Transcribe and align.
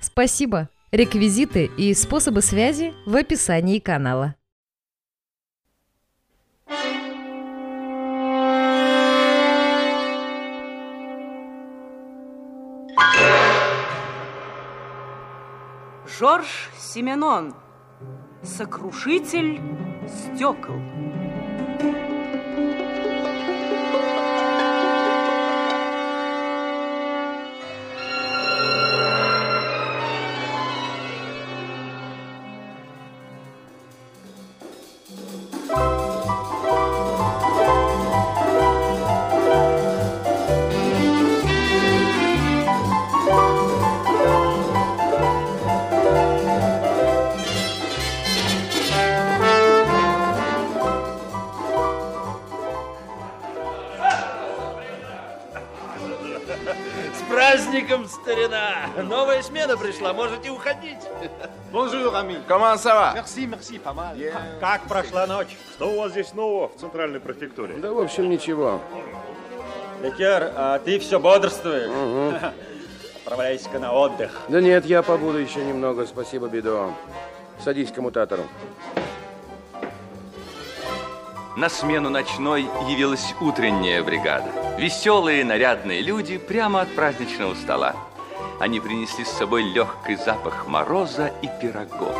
Спасибо! 0.00 0.68
Реквизиты 0.90 1.70
и 1.76 1.92
способы 1.92 2.40
связи 2.40 2.94
в 3.04 3.14
описании 3.14 3.78
канала. 3.78 4.34
Жорж 16.18 16.70
Семенон. 16.76 17.54
Сокрушитель 18.42 19.60
стекол. 20.08 20.74
Праздником, 57.78 58.08
старина! 58.08 58.90
Новая 59.02 59.42
смена 59.42 59.76
пришла, 59.76 60.12
можете 60.12 60.50
уходить. 60.50 60.98
Bonjour, 61.72 62.14
ami. 62.14 62.36
Comment 62.48 62.76
ça 62.76 62.94
va? 62.94 63.12
Merci, 63.14 63.46
merci, 63.46 63.78
pas 63.78 63.92
mal. 63.92 64.16
Как 64.60 64.82
прошла 64.88 65.26
ночь? 65.26 65.56
Что 65.74 65.90
у 65.90 66.00
вас 66.00 66.12
здесь 66.12 66.32
нового 66.34 66.68
в 66.68 66.80
центральной 66.80 67.20
префектуре? 67.20 67.74
Да, 67.76 67.92
в 67.92 67.98
общем, 67.98 68.30
ничего. 68.30 68.80
Ликер, 70.02 70.52
а 70.56 70.78
ты 70.78 70.98
все 70.98 71.18
бодрствуешь? 71.20 71.90
Отправляйся-ка 73.24 73.78
на 73.78 73.92
отдых. 73.92 74.30
Да 74.48 74.60
нет, 74.60 74.86
я 74.86 75.02
побуду 75.02 75.38
еще 75.38 75.64
немного, 75.64 76.06
спасибо, 76.06 76.48
Бедо. 76.48 76.90
Садись 77.62 77.90
к 77.90 77.94
коммутатору. 77.94 78.44
На 81.58 81.68
смену 81.68 82.08
ночной 82.08 82.68
явилась 82.88 83.34
утренняя 83.40 84.00
бригада. 84.04 84.48
Веселые, 84.78 85.44
нарядные 85.44 86.02
люди 86.02 86.38
прямо 86.38 86.82
от 86.82 86.94
праздничного 86.94 87.56
стола. 87.56 87.96
Они 88.60 88.78
принесли 88.78 89.24
с 89.24 89.32
собой 89.32 89.64
легкий 89.64 90.14
запах 90.14 90.68
мороза 90.68 91.32
и 91.42 91.48
пирогов. 91.60 92.14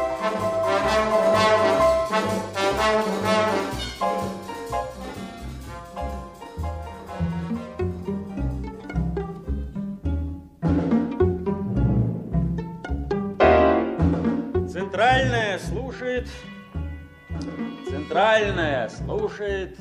Центральная 18.09 18.89
слушает. 18.89 19.77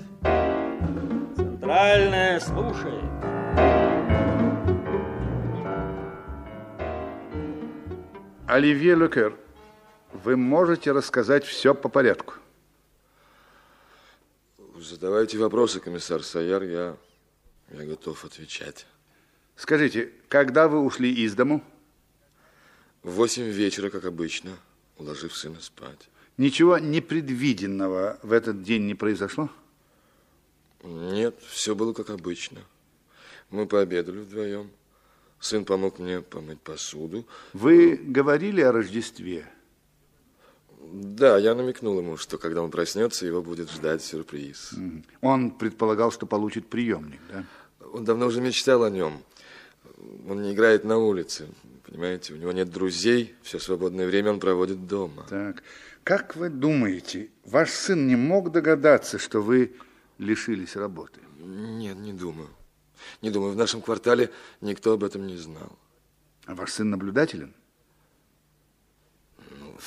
Центральная 1.37 2.41
слушает. 2.41 3.05
Оливье 8.45 8.95
Лекер, 8.95 9.33
вы 10.11 10.35
можете 10.35 10.91
рассказать 10.91 11.45
все 11.45 11.73
по 11.73 11.87
порядку. 11.87 12.33
Задавайте 14.77 15.37
вопросы, 15.37 15.79
комиссар 15.79 16.21
Саяр, 16.21 16.63
я, 16.63 16.97
я 17.69 17.85
готов 17.85 18.25
отвечать. 18.25 18.85
Скажите, 19.55 20.11
когда 20.27 20.67
вы 20.67 20.81
ушли 20.81 21.13
из 21.13 21.33
дому? 21.33 21.63
В 23.03 23.11
восемь 23.11 23.45
вечера, 23.45 23.89
как 23.89 24.03
обычно, 24.03 24.51
уложив 24.97 25.33
сына 25.33 25.61
спать. 25.61 26.09
Ничего 26.37 26.77
непредвиденного 26.77 28.19
в 28.21 28.31
этот 28.31 28.61
день 28.61 28.85
не 28.85 28.93
произошло? 28.93 29.49
Нет, 30.83 31.35
все 31.49 31.73
было 31.73 31.93
как 31.93 32.11
обычно. 32.11 32.59
Мы 33.49 33.65
пообедали 33.65 34.19
вдвоем. 34.19 34.69
Сын 35.39 35.65
помог 35.65 35.99
мне 35.99 36.21
помыть 36.21 36.61
посуду. 36.61 37.25
Вы 37.53 37.95
говорили 37.95 38.61
о 38.61 38.71
Рождестве? 38.71 39.47
Да, 40.79 41.37
я 41.37 41.55
намекнул 41.55 41.99
ему, 41.99 42.17
что 42.17 42.37
когда 42.37 42.61
он 42.61 42.71
проснется, 42.71 43.25
его 43.25 43.41
будет 43.41 43.69
ждать 43.71 44.03
сюрприз. 44.03 44.73
Он 45.21 45.51
предполагал, 45.51 46.11
что 46.11 46.25
получит 46.25 46.67
приемник, 46.67 47.19
да? 47.31 47.45
Он 47.93 48.03
давно 48.05 48.27
уже 48.27 48.41
мечтал 48.41 48.83
о 48.83 48.89
нем. 48.89 49.23
Он 50.29 50.41
не 50.41 50.53
играет 50.53 50.83
на 50.83 50.97
улице, 50.97 51.47
понимаете? 51.85 52.33
У 52.33 52.37
него 52.37 52.51
нет 52.51 52.69
друзей, 52.69 53.33
все 53.41 53.59
свободное 53.59 54.07
время 54.07 54.31
он 54.31 54.39
проводит 54.39 54.87
дома. 54.87 55.25
Так, 55.29 55.63
как 56.07 56.37
вы 56.37 56.47
думаете, 56.47 57.31
ваш 57.43 57.69
сын 57.69 58.07
не 58.07 58.15
мог 58.15 58.49
догадаться, 58.49 59.19
что 59.19 59.41
вы 59.41 59.75
лишились 60.17 60.77
работы? 60.77 61.19
Нет, 61.37 61.97
не 61.97 62.13
думаю. 62.13 62.47
Не 63.21 63.29
думаю, 63.29 63.51
в 63.51 63.57
нашем 63.57 63.81
квартале 63.81 64.31
никто 64.61 64.93
об 64.93 65.03
этом 65.03 65.27
не 65.27 65.35
знал. 65.35 65.77
А 66.45 66.55
ваш 66.55 66.71
сын 66.71 66.89
наблюдателен? 66.89 67.53
Ну, 69.59 69.77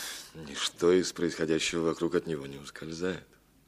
ничто 0.47 0.93
из 0.93 1.11
происходящего 1.11 1.87
вокруг 1.87 2.15
от 2.15 2.27
него 2.27 2.47
не 2.47 2.59
ускользает. 2.59 3.27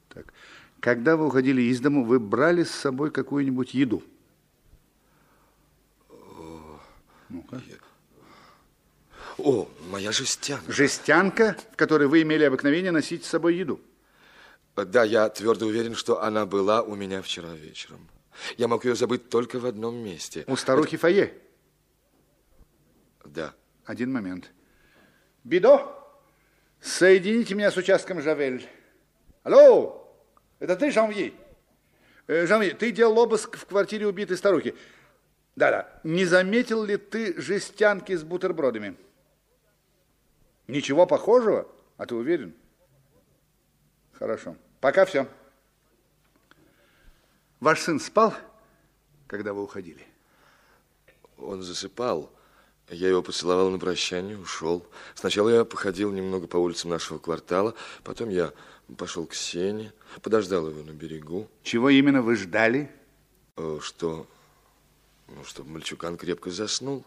Так, 0.09 0.31
когда 0.79 1.17
вы 1.17 1.25
уходили 1.25 1.63
из 1.63 1.81
дому, 1.81 2.05
вы 2.05 2.19
брали 2.19 2.63
с 2.63 2.69
собой 2.69 3.09
какую-нибудь 3.09 3.73
еду? 3.73 4.03
Ну-ка. 7.29 7.63
О, 9.39 9.67
моя 9.93 10.11
жестянка. 10.11 10.71
Жестянка, 10.71 11.55
в 11.71 11.75
которой 11.75 12.07
вы 12.07 12.23
имели 12.23 12.43
обыкновение 12.43 12.91
носить 12.91 13.25
с 13.25 13.29
собой 13.29 13.55
еду? 13.55 13.79
Да, 14.75 15.03
я 15.03 15.29
твердо 15.29 15.67
уверен, 15.67 15.93
что 15.93 16.23
она 16.23 16.47
была 16.47 16.81
у 16.81 16.95
меня 16.95 17.21
вчера 17.21 17.49
вечером. 17.49 18.09
Я 18.57 18.67
мог 18.67 18.85
ее 18.85 18.95
забыть 18.95 19.29
только 19.29 19.59
в 19.59 19.67
одном 19.67 19.95
месте. 19.95 20.45
У 20.47 20.55
старухи 20.55 20.95
Это... 20.95 21.01
Фае? 21.01 21.33
Да. 23.23 23.53
Один 23.85 24.11
момент. 24.11 24.51
Бидо, 25.43 25.87
соедините 26.81 27.53
меня 27.53 27.69
с 27.69 27.77
участком 27.77 28.19
Жавель. 28.21 28.67
Алло, 29.43 30.11
это 30.59 30.75
ты, 30.75 30.89
Жанвье? 30.89 31.33
Э, 32.25 32.47
Жанвье, 32.47 32.73
ты 32.73 32.91
делал 32.91 33.19
обыск 33.19 33.57
в 33.57 33.65
квартире 33.67 34.07
убитой 34.07 34.37
старухи. 34.37 34.73
Да-да. 35.55 36.01
Не 36.03 36.25
заметил 36.25 36.83
ли 36.83 36.97
ты 36.97 37.39
жестянки 37.39 38.15
с 38.15 38.23
бутербродами? 38.23 38.95
Ничего 40.73 41.05
похожего? 41.05 41.67
А 41.97 42.07
ты 42.07 42.15
уверен? 42.15 42.55
Хорошо. 44.13 44.55
Пока 44.81 45.05
все. 45.05 45.27
Ваш 47.59 47.81
сын 47.81 47.99
спал, 47.99 48.33
когда 49.27 49.53
вы 49.53 49.61
уходили? 49.61 50.03
Он 51.37 51.61
засыпал. 51.61 52.31
Я 52.89 53.07
его 53.09 53.21
поцеловал 53.21 53.69
на 53.69 53.77
прощание, 53.77 54.35
ушел. 54.35 54.83
Сначала 55.13 55.49
я 55.49 55.63
походил 55.63 56.11
немного 56.11 56.47
по 56.47 56.57
улицам 56.57 56.89
нашего 56.89 57.19
квартала, 57.19 57.75
потом 58.03 58.29
я 58.29 58.51
пошел 58.97 59.27
к 59.27 59.35
Сене, 59.35 59.93
подождал 60.23 60.67
его 60.67 60.81
на 60.81 60.91
берегу. 60.91 61.47
Чего 61.61 61.91
именно 61.91 62.23
вы 62.23 62.35
ждали? 62.35 62.91
Что, 63.55 64.25
ну, 65.27 65.43
чтобы 65.43 65.69
мальчуган 65.69 66.17
крепко 66.17 66.49
заснул. 66.49 67.05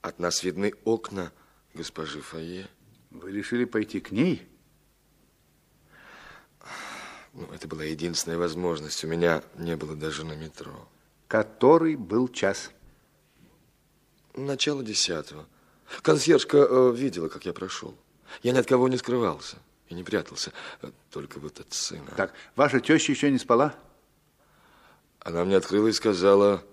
От 0.00 0.18
нас 0.18 0.42
видны 0.42 0.72
окна 0.84 1.32
госпожи 1.76 2.20
Фае. 2.20 2.66
Вы 3.10 3.32
решили 3.32 3.64
пойти 3.64 4.00
к 4.00 4.10
ней? 4.10 4.46
Ну, 7.32 7.46
это 7.52 7.68
была 7.68 7.84
единственная 7.84 8.38
возможность. 8.38 9.04
У 9.04 9.08
меня 9.08 9.42
не 9.56 9.76
было 9.76 9.94
даже 9.94 10.24
на 10.24 10.32
метро. 10.32 10.88
Который 11.28 11.96
был 11.96 12.28
час? 12.28 12.70
Начало 14.34 14.82
десятого. 14.82 15.46
Консьержка 16.02 16.58
э, 16.58 16.92
видела, 16.94 17.28
как 17.28 17.46
я 17.46 17.52
прошел. 17.52 17.96
Я 18.42 18.52
ни 18.52 18.58
от 18.58 18.66
кого 18.66 18.88
не 18.88 18.96
скрывался 18.96 19.58
и 19.88 19.94
не 19.94 20.02
прятался, 20.02 20.52
э, 20.82 20.90
только 21.10 21.38
вот 21.38 21.60
от 21.60 21.72
сына. 21.72 22.10
Так, 22.16 22.32
ваша 22.56 22.80
теща 22.80 23.12
еще 23.12 23.30
не 23.30 23.38
спала? 23.38 23.74
Она 25.20 25.44
мне 25.44 25.56
открыла 25.56 25.88
и 25.88 25.92
сказала, 25.92 26.64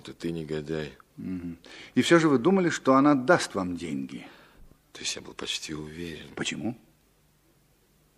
это 0.00 0.12
ты 0.12 0.32
негодяй. 0.32 0.96
И 1.18 2.02
все 2.02 2.18
же 2.18 2.28
вы 2.28 2.38
думали, 2.38 2.68
что 2.68 2.94
она 2.94 3.14
даст 3.14 3.54
вам 3.54 3.76
деньги? 3.76 4.26
То 4.92 5.00
есть 5.00 5.16
я 5.16 5.22
был 5.22 5.34
почти 5.34 5.74
уверен. 5.74 6.28
Почему? 6.34 6.76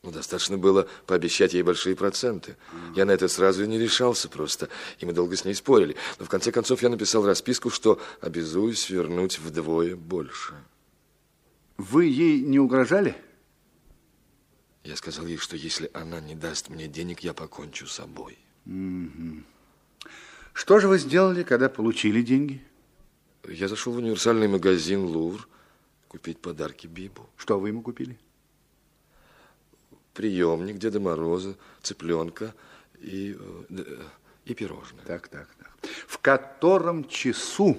Ну, 0.03 0.13
достаточно 0.13 0.57
было 0.57 0.89
пообещать 1.07 1.55
ей 1.55 1.63
большие 1.63 1.97
проценты. 1.97 2.57
Я 2.95 3.05
на 3.05 3.11
это 3.11 3.27
сразу 3.29 3.65
и 3.65 3.67
не 3.67 3.79
решался 3.79 4.29
просто. 4.29 4.69
И 4.99 5.07
мы 5.07 5.13
долго 5.13 5.37
с 5.37 5.45
ней 5.45 5.55
спорили. 5.55 5.97
Но 6.19 6.25
в 6.25 6.29
конце 6.29 6.53
концов 6.53 6.83
я 6.83 6.89
написал 6.89 7.27
расписку, 7.27 7.69
что 7.71 8.01
обязуюсь 8.21 8.89
вернуть 8.91 9.39
вдвое 9.39 9.97
больше. 9.97 10.55
Вы 11.77 12.07
ей 12.07 12.41
не 12.41 12.59
угрожали? 12.59 13.17
Я 14.85 14.97
сказал 14.97 15.27
ей, 15.27 15.37
что 15.37 15.57
если 15.57 15.91
она 15.93 16.21
не 16.21 16.35
даст 16.35 16.69
мне 16.69 16.87
денег, 16.87 17.21
я 17.21 17.35
покончу 17.35 17.87
с 17.87 17.95
собой. 17.95 18.39
Угу. 18.67 19.43
Что 20.53 20.79
же 20.81 20.89
вы 20.89 20.99
сделали, 20.99 21.43
когда 21.43 21.69
получили 21.69 22.23
деньги? 22.23 22.63
Я 23.51 23.69
зашел 23.69 23.93
в 23.93 23.97
универсальный 23.97 24.49
магазин 24.49 25.05
«Лувр» 25.05 25.49
купить 26.09 26.39
подарки 26.39 26.87
Бибу. 26.87 27.29
Что 27.37 27.59
вы 27.59 27.69
ему 27.69 27.83
купили? 27.83 28.19
приемник 30.19 30.79
Деда 30.79 30.99
Мороза, 30.99 31.55
цыпленка 31.81 32.53
и, 32.99 33.39
э, 33.71 34.07
и 34.47 34.53
пирожное. 34.53 35.05
Так, 35.05 35.29
так, 35.29 35.47
так. 35.55 35.91
В 36.09 36.19
котором 36.19 37.07
часу 37.07 37.79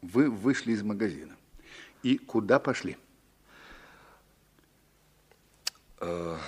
вы 0.00 0.30
вышли 0.30 0.72
из 0.72 0.82
магазина? 0.82 1.36
И 2.02 2.16
куда 2.16 2.58
пошли? 2.58 2.96
А... 5.98 6.40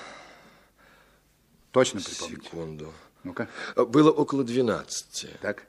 Точно 1.71 2.01
припомните. 2.01 2.43
Секунду. 2.43 2.93
Ну-ка. 3.25 3.49
Было 3.77 4.11
около 4.11 4.45
12. 4.45 5.41
Так. 5.41 5.65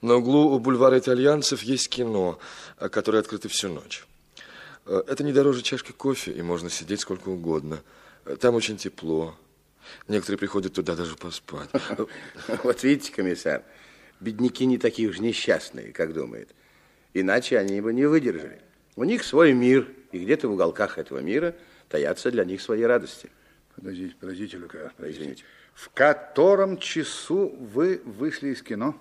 На 0.00 0.16
углу 0.16 0.54
у 0.54 0.58
бульвара 0.58 0.98
итальянцев 0.98 1.62
есть 1.62 1.88
кино, 1.88 2.38
которое 2.78 3.18
открыто 3.18 3.48
всю 3.48 3.68
ночь. 3.68 4.06
Это 4.86 5.24
не 5.24 5.32
дороже 5.32 5.62
чашки 5.62 5.92
кофе, 5.92 6.32
и 6.32 6.42
можно 6.42 6.70
сидеть 6.70 7.00
сколько 7.00 7.28
угодно. 7.28 7.82
Там 8.40 8.54
очень 8.54 8.76
тепло. 8.76 9.36
Некоторые 10.08 10.38
приходят 10.38 10.72
туда 10.72 10.94
даже 10.94 11.16
поспать. 11.16 11.68
Вот 12.62 12.82
видите, 12.82 13.12
комиссар, 13.12 13.62
бедняки 14.20 14.64
не 14.66 14.78
такие 14.78 15.08
уж 15.08 15.18
несчастные, 15.18 15.92
как 15.92 16.14
думает. 16.14 16.50
Иначе 17.12 17.58
они 17.58 17.80
бы 17.80 17.92
не 17.92 18.06
выдержали. 18.06 18.60
У 18.96 19.04
них 19.04 19.24
свой 19.24 19.52
мир, 19.52 19.88
и 20.12 20.18
где-то 20.18 20.48
в 20.48 20.52
уголках 20.52 20.98
этого 20.98 21.18
мира 21.18 21.54
таятся 21.88 22.30
для 22.30 22.44
них 22.44 22.60
свои 22.60 22.82
радости. 22.82 23.30
Подождите, 23.76 24.14
подождите, 24.18 24.56
Люка, 24.56 24.92
подождите. 24.96 25.44
В 25.74 25.90
котором 25.90 26.78
часу 26.78 27.54
вы 27.58 28.00
вышли 28.04 28.48
из 28.48 28.62
кино? 28.62 28.94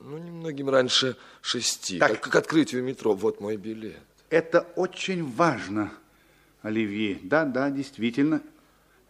Ну, 0.00 0.18
немногим 0.18 0.68
раньше 0.68 1.16
шести. 1.40 1.98
Так. 1.98 2.20
Как 2.20 2.32
к 2.32 2.36
открытию 2.36 2.82
метро. 2.82 3.14
Вот 3.14 3.40
мой 3.40 3.56
билет. 3.56 4.02
Это 4.30 4.60
очень 4.76 5.24
важно. 5.24 5.92
Оливье. 6.62 7.18
Да, 7.22 7.44
да, 7.44 7.70
действительно. 7.70 8.42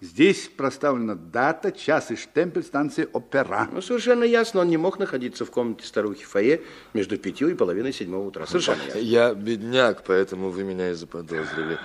Здесь 0.03 0.51
проставлена 0.55 1.15
дата, 1.15 1.73
час 1.73 2.11
и 2.11 2.17
штемпель 2.17 2.63
станции 2.63 3.09
«Опера». 3.15 3.67
Ну, 3.73 3.81
совершенно 3.81 4.25
ясно, 4.25 4.61
он 4.61 4.69
не 4.69 4.77
мог 4.77 4.99
находиться 4.99 5.47
в 5.47 5.51
комнате 5.51 5.87
старухи 5.87 6.23
Фае 6.23 6.61
между 6.93 7.17
пятью 7.17 7.49
и 7.49 7.55
половиной 7.55 7.95
седьмого 7.95 8.27
утра. 8.27 8.45
Совершенно 8.47 8.83
ясно. 8.83 8.99
Я 8.99 9.33
бедняк, 9.33 10.05
поэтому 10.05 10.51
вы 10.51 10.65
меня 10.65 10.91
и 10.91 10.93
заподозрили. 10.93 11.79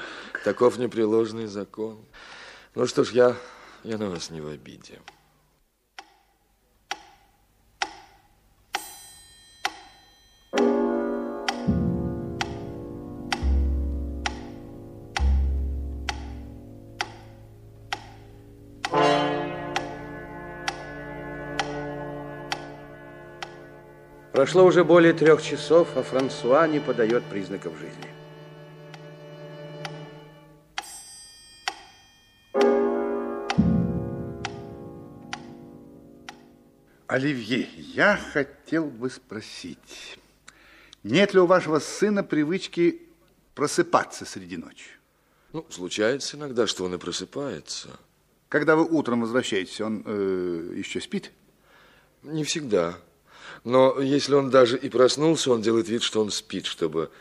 Таков 0.43 0.77
непреложный 0.77 1.47
закон. 1.47 2.03
Ну 2.73 2.87
что 2.87 3.03
ж, 3.03 3.11
я, 3.11 3.35
я 3.83 3.97
на 3.97 4.09
вас 4.09 4.29
не 4.29 4.39
в 4.39 4.47
обиде. 4.47 4.99
Прошло 24.31 24.63
уже 24.63 24.85
более 24.85 25.11
трех 25.11 25.43
часов, 25.43 25.89
а 25.95 26.03
Франсуа 26.03 26.65
не 26.67 26.79
подает 26.79 27.25
признаков 27.25 27.73
жизни. 27.77 28.20
Оливье, 37.11 37.67
я 37.75 38.15
хотел 38.15 38.85
бы 38.85 39.09
спросить, 39.09 40.17
нет 41.03 41.33
ли 41.33 41.41
у 41.41 41.45
вашего 41.45 41.79
сына 41.79 42.23
привычки 42.23 43.01
просыпаться 43.53 44.23
среди 44.23 44.55
ночи? 44.55 44.85
Ну, 45.51 45.65
случается 45.69 46.37
иногда, 46.37 46.67
что 46.67 46.85
он 46.85 46.93
и 46.93 46.97
просыпается. 46.97 47.89
Когда 48.47 48.77
вы 48.77 48.85
утром 48.85 49.19
возвращаетесь, 49.19 49.81
он 49.81 50.03
э, 50.05 50.73
еще 50.77 51.01
спит? 51.01 51.33
Не 52.23 52.45
всегда. 52.45 52.97
Но 53.65 53.99
если 53.99 54.35
он 54.35 54.49
даже 54.49 54.77
и 54.77 54.87
проснулся, 54.87 55.51
он 55.51 55.61
делает 55.61 55.89
вид, 55.89 56.03
что 56.03 56.21
он 56.21 56.31
спит, 56.31 56.65
чтобы, 56.65 57.11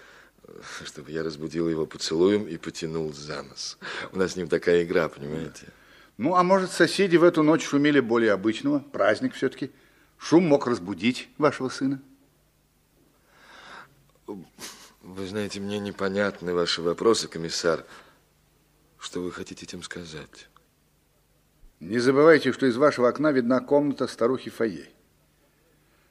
чтобы 0.84 1.10
я 1.10 1.24
разбудил 1.24 1.68
его 1.68 1.84
поцелуем 1.84 2.46
и 2.46 2.58
потянул 2.58 3.12
за 3.12 3.42
нос. 3.42 3.76
У 4.12 4.18
нас 4.18 4.34
с 4.34 4.36
ним 4.36 4.46
такая 4.46 4.84
игра, 4.84 5.08
понимаете? 5.08 5.66
Ну, 6.16 6.36
а 6.36 6.44
может, 6.44 6.70
соседи 6.70 7.16
в 7.16 7.24
эту 7.24 7.42
ночь 7.42 7.66
шумели 7.66 7.98
более 7.98 8.30
обычного? 8.32 8.78
Праздник 8.78 9.34
все-таки. 9.34 9.72
Шум 10.20 10.46
мог 10.46 10.66
разбудить 10.66 11.30
вашего 11.38 11.70
сына? 11.70 12.00
Вы 14.26 15.26
знаете, 15.26 15.60
мне 15.60 15.78
непонятны 15.78 16.52
ваши 16.52 16.82
вопросы, 16.82 17.26
комиссар. 17.26 17.86
Что 18.98 19.22
вы 19.22 19.32
хотите 19.32 19.64
этим 19.64 19.82
сказать? 19.82 20.48
Не 21.80 21.98
забывайте, 21.98 22.52
что 22.52 22.66
из 22.66 22.76
вашего 22.76 23.08
окна 23.08 23.32
видна 23.32 23.60
комната 23.60 24.06
старухи 24.06 24.50
Фае. 24.50 24.90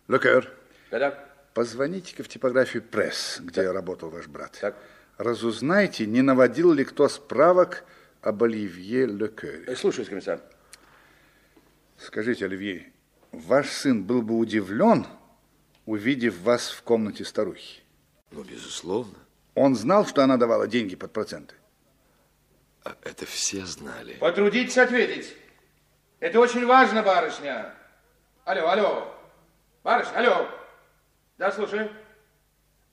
Лекер. 0.07 0.51
Да-да. 0.89 1.23
Позвоните-ка 1.53 2.23
в 2.23 2.27
типографию 2.27 2.81
«Пресс», 2.81 3.39
где 3.39 3.61
так. 3.63 3.73
работал 3.73 4.09
ваш 4.09 4.27
брат. 4.27 4.57
Так. 4.59 4.75
Разузнайте, 5.17 6.07
не 6.07 6.23
наводил 6.23 6.73
ли 6.73 6.83
кто 6.83 7.07
справок 7.09 7.83
об 8.21 8.43
Оливье 8.43 9.05
Лекере. 9.05 9.75
Слушаюсь, 9.75 10.09
комиссар. 10.09 10.41
Скажите, 11.97 12.45
Оливье, 12.45 12.91
ваш 13.31 13.69
сын 13.69 14.03
был 14.03 14.21
бы 14.21 14.37
удивлен, 14.37 15.05
увидев 15.85 16.39
вас 16.41 16.69
в 16.69 16.83
комнате 16.83 17.25
старухи? 17.25 17.81
Ну, 18.31 18.43
безусловно. 18.43 19.17
Он 19.55 19.75
знал, 19.75 20.05
что 20.05 20.23
она 20.23 20.37
давала 20.37 20.67
деньги 20.67 20.95
под 20.95 21.11
проценты? 21.11 21.55
А 22.83 22.95
это 23.03 23.25
все 23.25 23.65
знали. 23.65 24.13
Потрудитесь 24.13 24.77
ответить. 24.77 25.35
Это 26.19 26.39
очень 26.39 26.65
важно, 26.65 27.03
барышня. 27.03 27.73
Алло, 28.45 28.67
алло. 28.69 29.15
Барышня, 29.83 30.17
алло. 30.17 30.49
Да, 31.37 31.51
слушаю. 31.51 31.91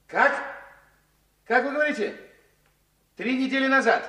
Как? 0.06 0.32
Как 1.44 1.64
вы 1.64 1.72
говорите? 1.72 2.16
Три 3.16 3.38
недели 3.38 3.66
назад. 3.66 4.08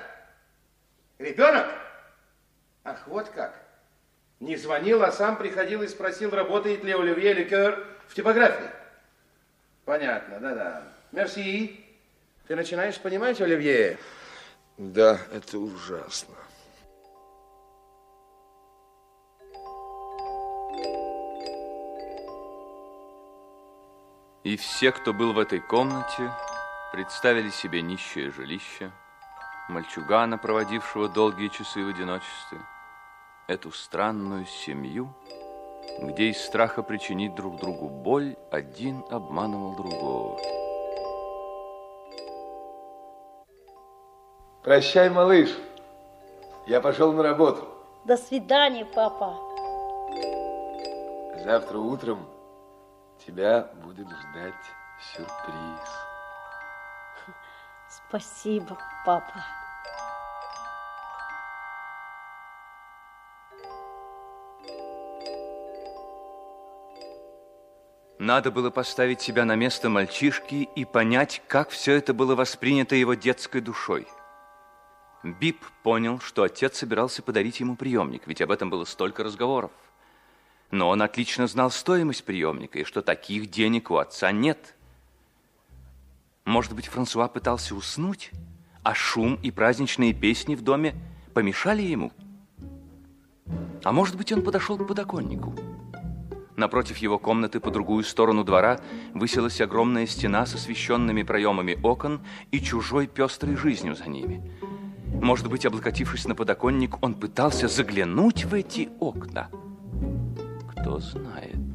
Ребенок? 1.17 1.67
Ах, 2.83 3.07
вот 3.07 3.29
как. 3.29 3.66
Не 4.39 4.55
звонил, 4.55 5.03
а 5.03 5.11
сам 5.11 5.37
приходил 5.37 5.81
и 5.81 5.87
спросил, 5.87 6.29
работает 6.29 6.83
ли 6.83 6.93
Оливье 6.93 7.33
Ликер 7.33 7.87
в 8.07 8.13
типографии. 8.13 8.69
Понятно, 9.85 10.39
да-да. 10.39 10.83
Мерси. 11.11 11.83
Ты 12.47 12.55
начинаешь 12.55 12.99
понимать, 12.99 13.41
Оливье? 13.41 13.97
Да, 14.77 15.19
это 15.33 15.57
ужасно. 15.57 16.35
И 24.43 24.55
все, 24.55 24.93
кто 24.93 25.13
был 25.13 25.33
в 25.33 25.39
этой 25.39 25.59
комнате, 25.59 26.31
представили 26.93 27.49
себе 27.49 27.81
нищее 27.81 28.31
жилище, 28.31 28.91
мальчугана, 29.67 30.37
проводившего 30.37 31.09
долгие 31.09 31.49
часы 31.49 31.83
в 31.83 31.89
одиночестве, 31.89 32.59
эту 33.47 33.71
странную 33.71 34.45
семью, 34.45 35.13
где 36.01 36.25
из 36.25 36.41
страха 36.41 36.83
причинить 36.83 37.33
друг 37.35 37.59
другу 37.59 37.87
боль 37.87 38.35
один 38.51 39.03
обманывал 39.09 39.75
другого. 39.75 40.37
Прощай, 44.63 45.09
малыш. 45.09 45.49
Я 46.67 46.81
пошел 46.81 47.13
на 47.13 47.23
работу. 47.23 47.65
До 48.03 48.17
свидания, 48.17 48.85
папа. 48.85 49.33
Завтра 51.43 51.77
утром 51.77 52.27
тебя 53.25 53.69
будет 53.83 54.07
ждать 54.07 54.53
сюрприз. 55.13 56.07
Спасибо, 57.89 58.77
папа. 59.05 59.45
Надо 68.27 68.51
было 68.51 68.69
поставить 68.69 69.21
себя 69.21 69.45
на 69.45 69.55
место 69.55 69.87
мальчишки 69.87 70.67
и 70.75 70.83
понять, 70.83 71.41
как 71.47 71.69
все 71.69 71.93
это 71.93 72.13
было 72.13 72.35
воспринято 72.35 72.93
его 72.93 73.13
детской 73.13 73.61
душой. 73.61 74.05
Бип 75.23 75.63
понял, 75.81 76.19
что 76.19 76.43
отец 76.43 76.75
собирался 76.75 77.23
подарить 77.23 77.61
ему 77.61 77.77
приемник, 77.77 78.27
ведь 78.27 78.41
об 78.41 78.51
этом 78.51 78.69
было 78.69 78.83
столько 78.83 79.23
разговоров. 79.23 79.71
Но 80.71 80.89
он 80.89 81.03
отлично 81.03 81.47
знал 81.47 81.71
стоимость 81.71 82.25
приемника 82.25 82.79
и 82.79 82.83
что 82.83 83.01
таких 83.01 83.49
денег 83.49 83.91
у 83.91 83.95
отца 83.95 84.29
нет. 84.33 84.75
Может 86.43 86.73
быть, 86.73 86.87
Франсуа 86.87 87.29
пытался 87.29 87.75
уснуть, 87.75 88.31
а 88.83 88.93
шум 88.93 89.39
и 89.41 89.51
праздничные 89.51 90.13
песни 90.13 90.55
в 90.55 90.63
доме 90.63 90.95
помешали 91.33 91.81
ему? 91.81 92.11
А 93.85 93.93
может 93.93 94.17
быть, 94.17 94.33
он 94.33 94.41
подошел 94.41 94.77
к 94.77 94.85
подоконнику? 94.85 95.55
Напротив 96.57 96.97
его 96.97 97.19
комнаты 97.19 97.59
по 97.59 97.69
другую 97.69 98.03
сторону 98.03 98.43
двора 98.43 98.79
высилась 99.13 99.61
огромная 99.61 100.07
стена 100.07 100.47
с 100.47 100.55
освещенными 100.55 101.21
проемами 101.21 101.77
окон 101.83 102.19
и 102.49 102.59
чужой 102.59 103.05
пестрой 103.05 103.55
жизнью 103.55 103.95
за 103.95 104.09
ними. 104.09 104.41
Может 105.21 105.49
быть, 105.49 105.67
облокотившись 105.67 106.27
на 106.27 106.33
подоконник, 106.33 106.95
он 107.03 107.13
пытался 107.13 107.67
заглянуть 107.67 108.45
в 108.45 108.55
эти 108.55 108.89
окна. 108.99 109.49
Кто 110.71 110.97
знает. 110.97 111.66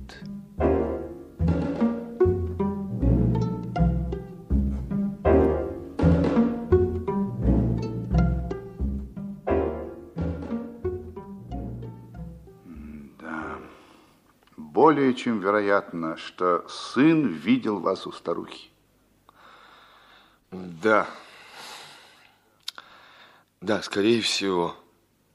Более 15.12 15.24
чем 15.24 15.40
вероятно, 15.40 16.16
что 16.16 16.66
сын 16.68 17.26
видел 17.26 17.80
вас 17.80 18.06
у 18.06 18.12
старухи. 18.12 18.70
Да. 20.50 21.06
Да, 23.60 23.82
скорее 23.82 24.20
всего. 24.20 24.74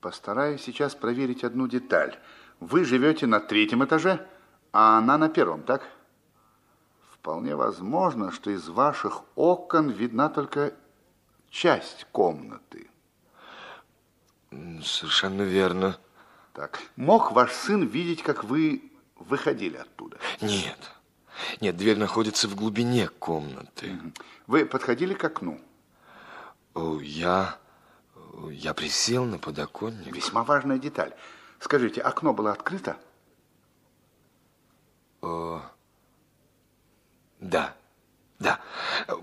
Постараюсь 0.02 0.62
сейчас 0.62 0.96
проверить 0.96 1.44
одну 1.44 1.68
деталь. 1.68 2.18
Вы 2.60 2.86
живете 2.86 3.28
на 3.28 3.40
третьем 3.40 3.84
этаже, 3.84 4.26
а 4.72 4.98
она 4.98 5.18
на 5.18 5.30
первом, 5.30 5.64
так? 5.64 5.84
Вполне 7.12 7.56
возможно, 7.56 8.32
что 8.32 8.50
из 8.50 8.68
ваших 8.70 9.22
окон 9.36 9.90
видна 9.90 10.30
только 10.30 10.74
часть 11.50 12.08
комнаты. 12.12 12.90
Совершенно 14.84 15.44
верно. 15.44 15.98
Так. 16.54 16.80
Мог 16.96 17.32
ваш 17.32 17.52
сын 17.52 17.86
видеть, 17.86 18.24
как 18.24 18.44
вы 18.44 18.92
выходили 19.20 19.78
оттуда? 19.78 20.18
Нет. 20.42 20.78
Нет, 21.62 21.78
дверь 21.78 21.98
находится 21.98 22.48
в 22.48 22.56
глубине 22.56 23.08
комнаты. 23.08 24.00
Вы 24.48 24.66
подходили 24.66 25.14
к 25.14 25.24
окну? 25.24 25.62
О, 26.74 27.00
я... 27.00 27.58
Я 28.52 28.74
присел 28.74 29.26
на 29.26 29.40
подоконник. 29.40 30.16
Весьма 30.16 30.44
важная 30.44 30.78
деталь. 30.78 31.14
Скажите, 31.60 32.02
окно 32.02 32.34
было 32.34 32.52
открыто? 32.52 32.98
О, 35.22 35.62
да, 37.40 37.76
да. 38.40 38.60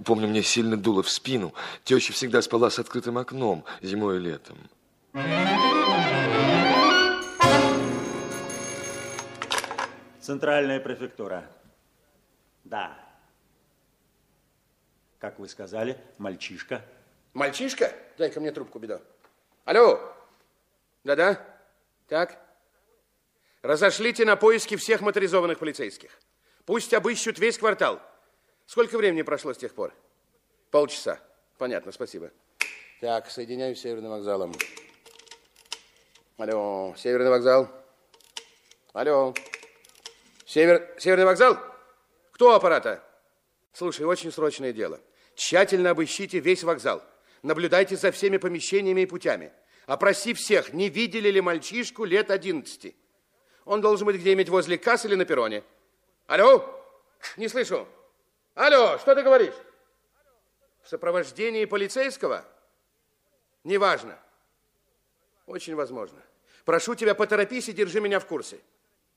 Помню, 0.04 0.28
мне 0.28 0.42
сильно 0.42 0.76
дуло 0.76 1.02
в 1.02 1.10
спину. 1.10 1.54
Теща 1.84 2.12
всегда 2.12 2.42
спала 2.42 2.70
с 2.70 2.78
открытым 2.78 3.18
окном 3.18 3.64
зимой 3.82 4.16
и 4.16 4.20
летом. 4.20 4.58
Центральная 10.24 10.80
префектура. 10.80 11.44
Да. 12.64 12.98
Как 15.18 15.38
вы 15.38 15.50
сказали, 15.50 15.98
мальчишка. 16.16 16.82
Мальчишка? 17.34 17.92
Дай-ка 18.16 18.40
мне 18.40 18.50
трубку, 18.50 18.78
беда. 18.78 19.02
Алло. 19.66 20.00
Да-да. 21.04 21.38
Так. 22.08 22.40
Разошлите 23.60 24.24
на 24.24 24.36
поиски 24.36 24.76
всех 24.76 25.02
моторизованных 25.02 25.58
полицейских. 25.58 26.18
Пусть 26.64 26.94
обыщут 26.94 27.38
весь 27.38 27.58
квартал. 27.58 28.00
Сколько 28.64 28.96
времени 28.96 29.20
прошло 29.20 29.52
с 29.52 29.58
тех 29.58 29.74
пор? 29.74 29.92
Полчаса. 30.70 31.20
Понятно, 31.58 31.92
спасибо. 31.92 32.30
Так, 33.02 33.30
соединяюсь 33.30 33.78
с 33.78 33.82
Северным 33.82 34.12
вокзалом. 34.12 34.54
Алло, 36.38 36.94
Северный 36.96 37.28
вокзал. 37.28 37.68
Алло. 38.94 39.34
Север... 40.54 40.88
Северный 40.98 41.24
вокзал? 41.24 41.58
Кто 42.30 42.54
аппарата? 42.54 43.02
Слушай, 43.72 44.06
очень 44.06 44.30
срочное 44.30 44.72
дело. 44.72 45.00
Тщательно 45.34 45.90
обыщите 45.90 46.38
весь 46.38 46.62
вокзал. 46.62 47.02
Наблюдайте 47.42 47.96
за 47.96 48.12
всеми 48.12 48.36
помещениями 48.36 49.00
и 49.00 49.06
путями. 49.06 49.52
Опроси 49.86 50.32
всех, 50.32 50.72
не 50.72 50.88
видели 50.88 51.28
ли 51.28 51.40
мальчишку 51.40 52.04
лет 52.04 52.30
11. 52.30 52.94
Он 53.64 53.80
должен 53.80 54.06
быть 54.06 54.14
где-нибудь 54.14 54.48
возле 54.48 54.78
кассы 54.78 55.08
или 55.08 55.16
на 55.16 55.24
перроне. 55.24 55.64
Алло? 56.28 56.64
Не 57.36 57.48
слышу. 57.48 57.88
Алло, 58.54 58.96
что 58.98 59.16
ты 59.16 59.24
говоришь? 59.24 59.56
В 60.84 60.88
сопровождении 60.88 61.64
полицейского? 61.64 62.44
Неважно. 63.64 64.16
Очень 65.46 65.74
возможно. 65.74 66.22
Прошу 66.64 66.94
тебя, 66.94 67.16
поторопись 67.16 67.68
и 67.68 67.72
держи 67.72 68.00
меня 68.00 68.20
в 68.20 68.26
курсе. 68.26 68.60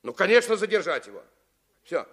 Ну, 0.03 0.13
конечно, 0.13 0.55
задержать 0.55 1.07
его. 1.07 1.21
Все. 1.83 2.05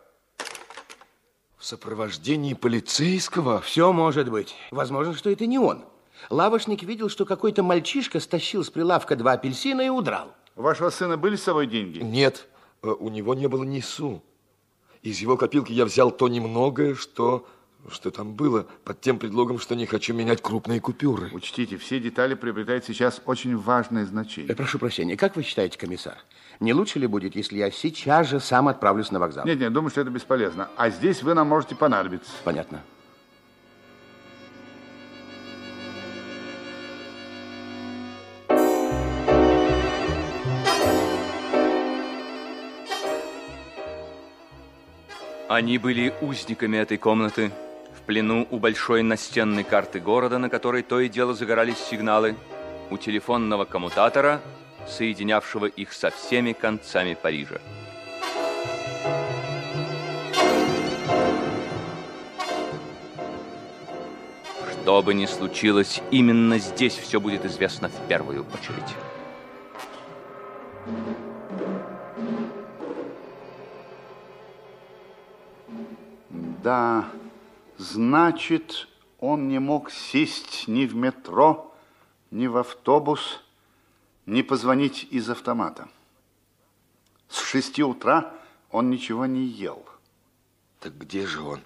В 1.56 1.64
сопровождении 1.64 2.54
полицейского? 2.54 3.60
Все 3.60 3.92
может 3.92 4.30
быть. 4.30 4.54
Возможно, 4.70 5.14
что 5.14 5.30
это 5.30 5.46
не 5.46 5.58
он. 5.58 5.84
Лавочник 6.30 6.82
видел, 6.82 7.08
что 7.08 7.24
какой-то 7.24 7.62
мальчишка 7.62 8.20
стащил 8.20 8.64
с 8.64 8.70
прилавка 8.70 9.16
два 9.16 9.32
апельсина 9.32 9.82
и 9.82 9.88
удрал. 9.88 10.34
У 10.56 10.62
вашего 10.62 10.90
сына 10.90 11.16
были 11.16 11.36
с 11.36 11.42
собой 11.42 11.66
деньги? 11.66 11.98
Нет, 11.98 12.46
э, 12.82 12.88
у 12.88 13.08
него 13.08 13.34
не 13.34 13.48
было 13.48 13.64
ни 13.64 13.80
су. 13.80 14.22
Из 15.02 15.20
его 15.20 15.36
копилки 15.36 15.72
я 15.72 15.84
взял 15.84 16.10
то 16.10 16.28
немногое, 16.28 16.94
что, 16.94 17.46
что 17.90 18.10
там 18.10 18.34
было, 18.34 18.66
под 18.84 19.00
тем 19.00 19.18
предлогом, 19.18 19.58
что 19.58 19.74
не 19.74 19.86
хочу 19.86 20.14
менять 20.14 20.42
крупные 20.42 20.80
купюры. 20.80 21.30
Учтите, 21.32 21.76
все 21.76 22.00
детали 22.00 22.34
приобретают 22.34 22.84
сейчас 22.84 23.20
очень 23.26 23.56
важное 23.56 24.04
значение. 24.06 24.48
Я 24.48 24.56
прошу 24.56 24.78
прощения, 24.78 25.16
как 25.16 25.36
вы 25.36 25.42
считаете, 25.42 25.78
комиссар? 25.78 26.16
Не 26.60 26.72
лучше 26.72 26.98
ли 26.98 27.06
будет, 27.06 27.36
если 27.36 27.58
я 27.58 27.70
сейчас 27.70 28.28
же 28.28 28.40
сам 28.40 28.68
отправлюсь 28.68 29.10
на 29.10 29.18
вокзал? 29.18 29.44
Нет, 29.44 29.58
нет, 29.58 29.72
думаю, 29.72 29.90
что 29.90 30.00
это 30.00 30.10
бесполезно. 30.10 30.68
А 30.76 30.90
здесь 30.90 31.22
вы 31.22 31.34
нам 31.34 31.48
можете 31.48 31.74
понадобиться. 31.74 32.30
Понятно. 32.44 32.82
Они 45.46 45.78
были 45.78 46.12
узниками 46.20 46.78
этой 46.78 46.96
комнаты, 46.96 47.52
плену 48.06 48.46
у 48.50 48.58
большой 48.58 49.02
настенной 49.02 49.64
карты 49.64 50.00
города, 50.00 50.38
на 50.38 50.48
которой 50.48 50.82
то 50.82 51.00
и 51.00 51.08
дело 51.08 51.34
загорались 51.34 51.78
сигналы, 51.78 52.36
у 52.90 52.98
телефонного 52.98 53.64
коммутатора, 53.64 54.40
соединявшего 54.86 55.66
их 55.66 55.92
со 55.92 56.10
всеми 56.10 56.52
концами 56.52 57.16
Парижа. 57.20 57.60
Что 64.70 65.02
бы 65.02 65.14
ни 65.14 65.24
случилось, 65.24 66.02
именно 66.10 66.58
здесь 66.58 66.94
все 66.94 67.18
будет 67.18 67.46
известно 67.46 67.88
в 67.88 68.06
первую 68.06 68.42
очередь. 68.42 68.94
Да, 76.62 77.06
значит, 77.78 78.88
он 79.18 79.48
не 79.48 79.58
мог 79.58 79.90
сесть 79.90 80.68
ни 80.68 80.86
в 80.86 80.94
метро, 80.94 81.74
ни 82.30 82.46
в 82.46 82.56
автобус, 82.56 83.40
ни 84.26 84.42
позвонить 84.42 85.06
из 85.10 85.28
автомата. 85.30 85.88
С 87.28 87.40
шести 87.40 87.82
утра 87.82 88.34
он 88.70 88.90
ничего 88.90 89.26
не 89.26 89.44
ел. 89.44 89.84
Так 90.80 90.96
где 90.98 91.26
же 91.26 91.40
он? 91.42 91.60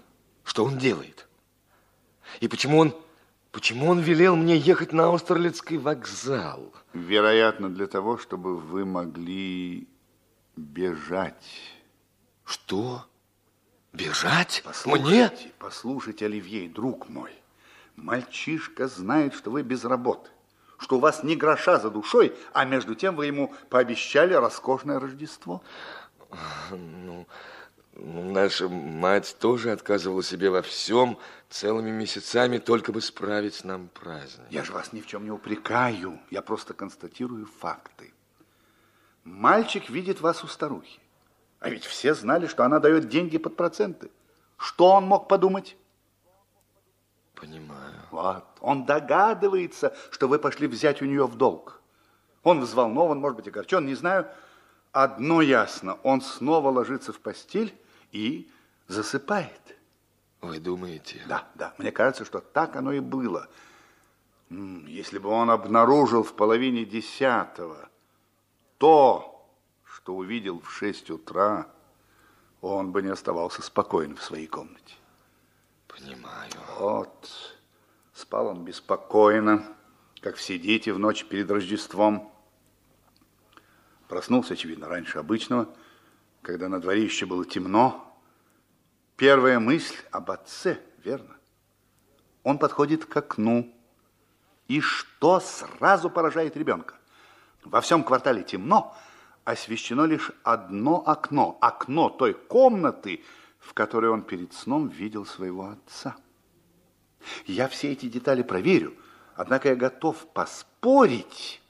Что 0.44 0.64
он 0.64 0.78
делает? 0.78 1.26
И 2.40 2.48
почему 2.48 2.78
он, 2.78 2.94
почему 3.50 3.88
он 3.88 4.00
велел 4.00 4.36
мне 4.36 4.56
ехать 4.56 4.92
на 4.92 5.06
Аустерлицкий 5.06 5.76
вокзал? 5.76 6.72
Вероятно, 6.92 7.68
для 7.68 7.86
того, 7.86 8.18
чтобы 8.18 8.56
вы 8.56 8.84
могли 8.84 9.88
бежать. 10.56 11.74
Что? 12.44 13.04
Бежать? 13.92 14.62
Послушайте, 14.64 15.08
Мне? 15.08 15.52
Послушайте, 15.58 16.26
Оливье, 16.26 16.68
друг 16.68 17.08
мой. 17.08 17.32
Мальчишка 17.96 18.86
знает, 18.86 19.34
что 19.34 19.50
вы 19.50 19.62
без 19.62 19.84
работы, 19.84 20.30
что 20.78 20.96
у 20.96 21.00
вас 21.00 21.24
ни 21.24 21.34
гроша 21.34 21.78
за 21.80 21.90
душой, 21.90 22.36
а 22.52 22.64
между 22.64 22.94
тем 22.94 23.16
вы 23.16 23.26
ему 23.26 23.52
пообещали 23.70 24.34
роскошное 24.34 25.00
Рождество. 25.00 25.62
Ну, 26.70 27.26
наша 27.94 28.68
мать 28.68 29.36
тоже 29.40 29.72
отказывала 29.72 30.22
себе 30.22 30.50
во 30.50 30.62
всем 30.62 31.18
целыми 31.48 31.90
месяцами, 31.90 32.58
только 32.58 32.92
бы 32.92 33.00
справить 33.00 33.64
нам 33.64 33.88
праздник. 33.88 34.46
Я 34.50 34.62
же 34.62 34.72
вас 34.72 34.92
ни 34.92 35.00
в 35.00 35.06
чем 35.06 35.24
не 35.24 35.32
упрекаю, 35.32 36.20
я 36.30 36.42
просто 36.42 36.74
констатирую 36.74 37.46
факты. 37.46 38.12
Мальчик 39.24 39.90
видит 39.90 40.20
вас 40.20 40.44
у 40.44 40.46
старухи. 40.46 41.00
А 41.60 41.70
ведь 41.70 41.84
все 41.84 42.14
знали, 42.14 42.46
что 42.46 42.64
она 42.64 42.78
дает 42.78 43.08
деньги 43.08 43.38
под 43.38 43.56
проценты. 43.56 44.10
Что 44.56 44.92
он 44.92 45.04
мог 45.04 45.28
подумать? 45.28 45.76
Понимаю. 47.34 47.94
Вот. 48.10 48.44
Он 48.60 48.84
догадывается, 48.84 49.96
что 50.10 50.28
вы 50.28 50.38
пошли 50.38 50.66
взять 50.66 51.02
у 51.02 51.04
нее 51.04 51.26
в 51.26 51.36
долг. 51.36 51.80
Он 52.42 52.60
взволнован, 52.60 53.18
может 53.18 53.36
быть, 53.36 53.48
огорчен, 53.48 53.86
не 53.86 53.94
знаю. 53.94 54.26
Одно 54.92 55.40
ясно. 55.42 55.98
Он 56.02 56.20
снова 56.20 56.70
ложится 56.70 57.12
в 57.12 57.20
постель 57.20 57.74
и 58.10 58.50
засыпает. 58.86 59.76
Вы 60.40 60.60
думаете? 60.60 61.20
Да, 61.28 61.48
да. 61.54 61.74
Мне 61.78 61.92
кажется, 61.92 62.24
что 62.24 62.40
так 62.40 62.76
оно 62.76 62.92
и 62.92 63.00
было. 63.00 63.48
Если 64.50 65.18
бы 65.18 65.28
он 65.28 65.50
обнаружил 65.50 66.22
в 66.22 66.34
половине 66.34 66.84
десятого 66.84 67.88
то, 68.78 69.37
что 70.08 70.14
увидел 70.14 70.58
в 70.58 70.70
шесть 70.70 71.10
утра, 71.10 71.68
он 72.62 72.92
бы 72.92 73.02
не 73.02 73.10
оставался 73.10 73.60
спокоен 73.60 74.16
в 74.16 74.22
своей 74.22 74.46
комнате. 74.46 74.94
Понимаю. 75.86 76.50
Вот. 76.78 77.58
Спал 78.14 78.46
он 78.46 78.64
беспокойно, 78.64 79.62
как 80.22 80.36
все 80.36 80.58
дети 80.58 80.88
в 80.88 80.98
ночь 80.98 81.26
перед 81.26 81.50
Рождеством. 81.50 82.32
Проснулся, 84.08 84.54
очевидно, 84.54 84.88
раньше 84.88 85.18
обычного, 85.18 85.68
когда 86.40 86.70
на 86.70 86.80
дворе 86.80 87.04
еще 87.04 87.26
было 87.26 87.44
темно. 87.44 88.18
Первая 89.18 89.60
мысль 89.60 89.96
об 90.10 90.30
отце, 90.30 90.80
верно? 91.04 91.36
Он 92.44 92.58
подходит 92.58 93.04
к 93.04 93.14
окну. 93.14 93.70
И 94.68 94.80
что 94.80 95.38
сразу 95.40 96.08
поражает 96.08 96.56
ребенка? 96.56 96.94
Во 97.62 97.82
всем 97.82 98.02
квартале 98.02 98.42
темно, 98.42 98.96
освещено 99.52 100.04
лишь 100.04 100.30
одно 100.42 101.02
окно. 101.06 101.56
Окно 101.60 102.10
той 102.10 102.34
комнаты, 102.34 103.22
в 103.58 103.72
которой 103.72 104.10
он 104.10 104.22
перед 104.22 104.52
сном 104.52 104.88
видел 104.88 105.24
своего 105.24 105.70
отца. 105.70 106.16
Я 107.46 107.68
все 107.68 107.92
эти 107.92 108.08
детали 108.08 108.42
проверю, 108.42 108.94
однако 109.34 109.70
я 109.70 109.76
готов 109.76 110.26
поспорить, 110.34 111.62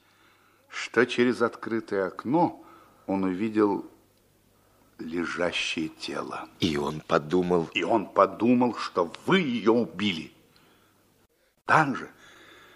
что 0.67 1.05
через 1.05 1.41
открытое 1.41 2.07
окно 2.07 2.63
он 3.07 3.23
увидел 3.23 3.89
лежащее 4.97 5.87
тело. 5.87 6.49
И 6.59 6.75
он 6.75 6.99
подумал... 6.99 7.69
И 7.73 7.83
он 7.83 8.07
подумал, 8.07 8.75
что 8.75 9.11
вы 9.25 9.39
ее 9.39 9.71
убили. 9.71 10.33
Так 11.65 11.95
же, 11.95 12.09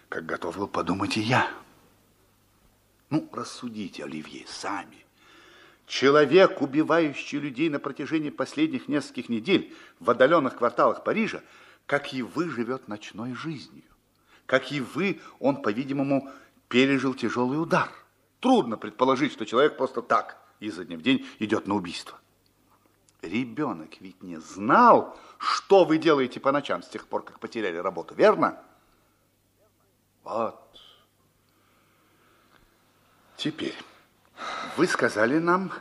как 0.08 0.26
готов 0.26 0.58
был 0.58 0.68
подумать 0.68 1.18
и 1.18 1.22
я. 1.22 1.52
Ну, 3.10 3.30
рассудите, 3.32 4.04
Оливье, 4.04 4.46
сами. 4.48 5.06
Человек, 5.86 6.62
убивающий 6.62 7.40
людей 7.40 7.70
на 7.70 7.80
протяжении 7.80 8.30
последних 8.30 8.88
нескольких 8.88 9.30
недель 9.30 9.76
в 10.00 10.10
отдаленных 10.10 10.58
кварталах 10.58 11.04
Парижа, 11.04 11.42
как 11.86 12.14
и 12.14 12.22
вы, 12.22 12.50
живет 12.50 12.88
ночной 12.88 13.34
жизнью. 13.34 13.84
Как 14.46 14.72
и 14.72 14.82
вы, 14.82 15.20
он, 15.40 15.62
по-видимому, 15.62 16.30
пережил 16.70 17.14
тяжелый 17.14 17.62
удар. 17.62 17.90
Трудно 18.40 18.78
предположить, 18.78 19.34
что 19.34 19.46
человек 19.46 19.78
просто 19.78 20.02
так 20.02 20.42
изо 20.60 20.86
дня 20.86 20.98
в 20.98 21.02
день 21.02 21.26
идет 21.40 21.68
на 21.68 21.76
убийство. 21.76 22.18
Ребенок 23.22 24.02
ведь 24.02 24.22
не 24.22 24.38
знал, 24.38 25.18
что 25.38 25.86
вы 25.86 25.98
делаете 25.98 26.40
по 26.40 26.52
ночам 26.52 26.84
с 26.84 26.90
тех 26.90 27.08
пор, 27.08 27.24
как 27.24 27.40
потеряли 27.40 27.78
работу, 27.78 28.16
верно? 28.16 28.62
Вот. 30.24 30.63
Теперь, 33.44 33.76
вы 34.78 34.88
сказали 34.88 35.38
нам, 35.38 35.74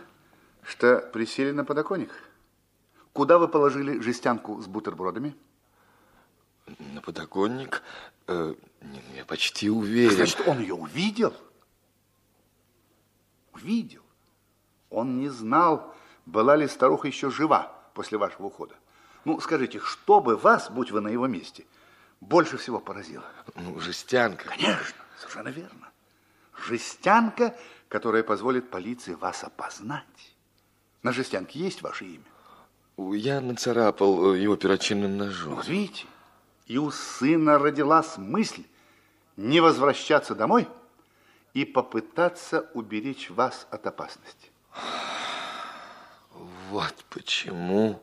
что 0.65 0.99
присели 0.99 1.53
на 1.53 1.65
подоконник. 1.65 2.11
Куда 3.13 3.39
вы 3.39 3.47
положили 3.47 4.01
жестянку 4.01 4.61
с 4.61 4.67
бутербродами? 4.67 5.37
На 6.67 7.01
подоконник? 7.01 7.85
Э, 8.27 8.57
я 9.15 9.25
почти 9.27 9.71
уверен. 9.71 10.17
Значит, 10.17 10.43
он 10.45 10.59
ее 10.59 10.75
увидел? 10.75 11.33
Увидел. 13.53 14.03
Он 14.91 15.21
не 15.21 15.29
знал, 15.29 15.95
была 16.27 16.57
ли 16.57 16.67
старуха 16.67 17.07
еще 17.07 17.31
жива 17.31 17.73
после 17.95 18.19
вашего 18.19 18.47
ухода. 18.47 18.75
Ну, 19.25 19.39
скажите, 19.39 19.79
что 19.79 20.21
бы 20.21 20.37
вас, 20.37 20.69
будь 20.69 20.91
вы 20.91 21.01
на 21.01 21.11
его 21.11 21.29
месте, 21.29 21.65
больше 22.21 22.57
всего 22.57 22.81
поразило? 22.81 23.31
Ну, 23.55 23.79
жестянка. 23.79 24.49
Конечно, 24.49 24.97
совершенно 25.17 25.51
верно 25.51 25.92
жестянка, 26.57 27.57
которая 27.89 28.23
позволит 28.23 28.71
полиции 28.71 29.15
вас 29.15 29.45
опознать. 29.45 30.05
На 31.03 31.13
жестянке 31.13 31.59
есть 31.59 31.83
ваше 31.83 32.05
имя? 32.07 32.25
Я 33.17 33.41
нацарапал 33.41 34.35
его 34.35 34.57
перочинным 34.57 35.17
ножом. 35.17 35.55
Вот 35.55 35.67
видите, 35.67 36.07
и 36.67 36.79
у 36.79 36.91
сына 36.91 37.59
родилась 37.59 38.17
мысль 38.19 38.65
не 39.37 39.61
возвращаться 39.61 40.35
домой 40.35 40.69
и 41.55 41.65
попытаться 41.65 42.71
уберечь 42.75 43.31
вас 43.31 43.67
от 43.71 43.87
опасности. 43.87 44.51
Вот 46.71 46.95
почему... 47.11 48.01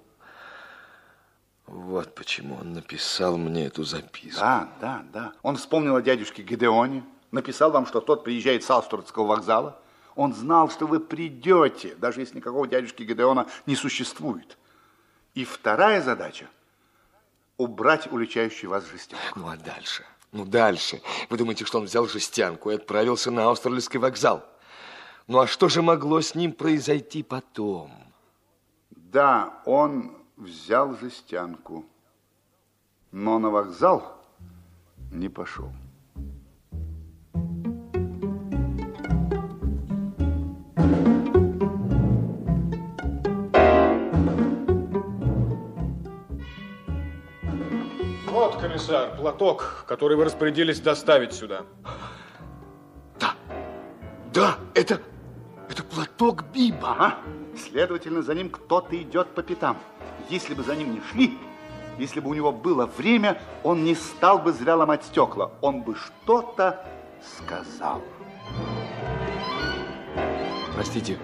Вот 1.65 2.15
почему 2.15 2.55
он 2.55 2.73
написал 2.73 3.38
мне 3.38 3.67
эту 3.67 3.83
записку. 3.83 4.39
Да, 4.39 4.69
да, 4.81 5.05
да. 5.13 5.33
Он 5.43 5.55
вспомнил 5.55 5.95
о 5.95 6.01
дядюшке 6.01 6.41
Гидеоне, 6.41 7.03
написал 7.31 7.71
вам, 7.71 7.85
что 7.85 8.01
тот 8.01 8.23
приезжает 8.23 8.63
с 8.63 8.69
Аустурдского 8.69 9.25
вокзала. 9.25 9.79
Он 10.15 10.33
знал, 10.33 10.69
что 10.69 10.87
вы 10.87 10.99
придете, 10.99 11.95
даже 11.95 12.21
если 12.21 12.37
никакого 12.37 12.67
дядюшки 12.67 13.03
Гедеона 13.03 13.47
не 13.65 13.75
существует. 13.75 14.57
И 15.33 15.45
вторая 15.45 16.01
задача– 16.01 16.47
убрать 17.57 18.11
уличающую 18.11 18.69
вас 18.69 18.85
жестянку. 18.89 19.39
Ну, 19.39 19.47
а 19.47 19.57
дальше? 19.57 20.03
Ну, 20.31 20.45
дальше. 20.45 21.01
Вы 21.29 21.37
думаете, 21.37 21.65
что 21.65 21.79
он 21.79 21.85
взял 21.85 22.07
жестянку 22.07 22.71
и 22.71 22.75
отправился 22.75 23.31
на 23.31 23.45
Аустерлицкий 23.45 23.99
вокзал? 23.99 24.43
Ну, 25.27 25.39
а 25.39 25.47
что 25.47 25.69
же 25.69 25.81
могло 25.81 26.21
с 26.21 26.35
ним 26.35 26.53
произойти 26.53 27.21
потом? 27.21 27.91
Да, 28.89 29.61
он 29.65 30.17
взял 30.37 30.95
жестянку, 30.97 31.85
но 33.11 33.39
на 33.39 33.49
вокзал 33.49 34.17
не 35.11 35.29
пошел. 35.29 35.71
Комиссар, 48.79 49.15
платок, 49.17 49.83
который 49.87 50.15
вы 50.15 50.25
распорядились 50.25 50.79
доставить 50.79 51.33
сюда. 51.33 51.63
Да, 53.19 53.33
да, 54.33 54.57
это, 54.73 55.01
это 55.69 55.83
платок 55.83 56.45
Биба. 56.53 56.91
Ага. 56.91 57.17
Следовательно, 57.57 58.21
за 58.21 58.33
ним 58.33 58.49
кто-то 58.49 58.95
идет 59.01 59.27
по 59.35 59.43
пятам. 59.43 59.77
Если 60.29 60.53
бы 60.53 60.63
за 60.63 60.75
ним 60.75 60.93
не 60.93 61.01
шли, 61.11 61.37
если 61.97 62.21
бы 62.21 62.29
у 62.29 62.33
него 62.33 62.51
было 62.51 62.85
время, 62.85 63.41
он 63.63 63.83
не 63.83 63.95
стал 63.95 64.39
бы 64.39 64.53
зря 64.53 64.75
ломать 64.75 65.03
стекла. 65.03 65.51
Он 65.61 65.81
бы 65.81 65.95
что-то 65.95 66.85
сказал. 67.21 68.01
Простите, 70.73 71.19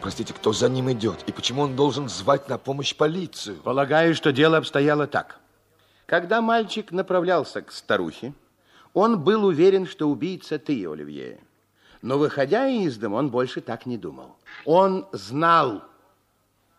простите, 0.00 0.32
кто 0.32 0.52
за 0.52 0.68
ним 0.68 0.92
идет? 0.92 1.24
И 1.26 1.32
почему 1.32 1.62
он 1.62 1.74
должен 1.74 2.08
звать 2.08 2.48
на 2.48 2.58
помощь 2.58 2.94
полицию? 2.94 3.56
Полагаю, 3.56 4.14
что 4.14 4.30
дело 4.32 4.58
обстояло 4.58 5.08
так. 5.08 5.40
Когда 6.06 6.40
мальчик 6.40 6.92
направлялся 6.92 7.62
к 7.62 7.72
старухе, 7.72 8.32
он 8.94 9.22
был 9.22 9.44
уверен, 9.44 9.86
что 9.86 10.08
убийца 10.08 10.58
ты, 10.58 10.88
Оливье. 10.88 11.40
Но, 12.00 12.16
выходя 12.18 12.68
из 12.68 12.96
дома, 12.96 13.16
он 13.16 13.30
больше 13.30 13.60
так 13.60 13.86
не 13.86 13.98
думал. 13.98 14.36
Он 14.64 15.08
знал. 15.10 15.82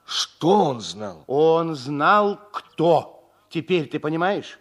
Что 0.06 0.64
он 0.64 0.80
знал? 0.80 1.26
Он 1.28 1.76
знал, 1.76 2.40
кто. 2.54 3.30
Теперь 3.50 3.90
ты 3.90 4.00
понимаешь? 4.00 4.58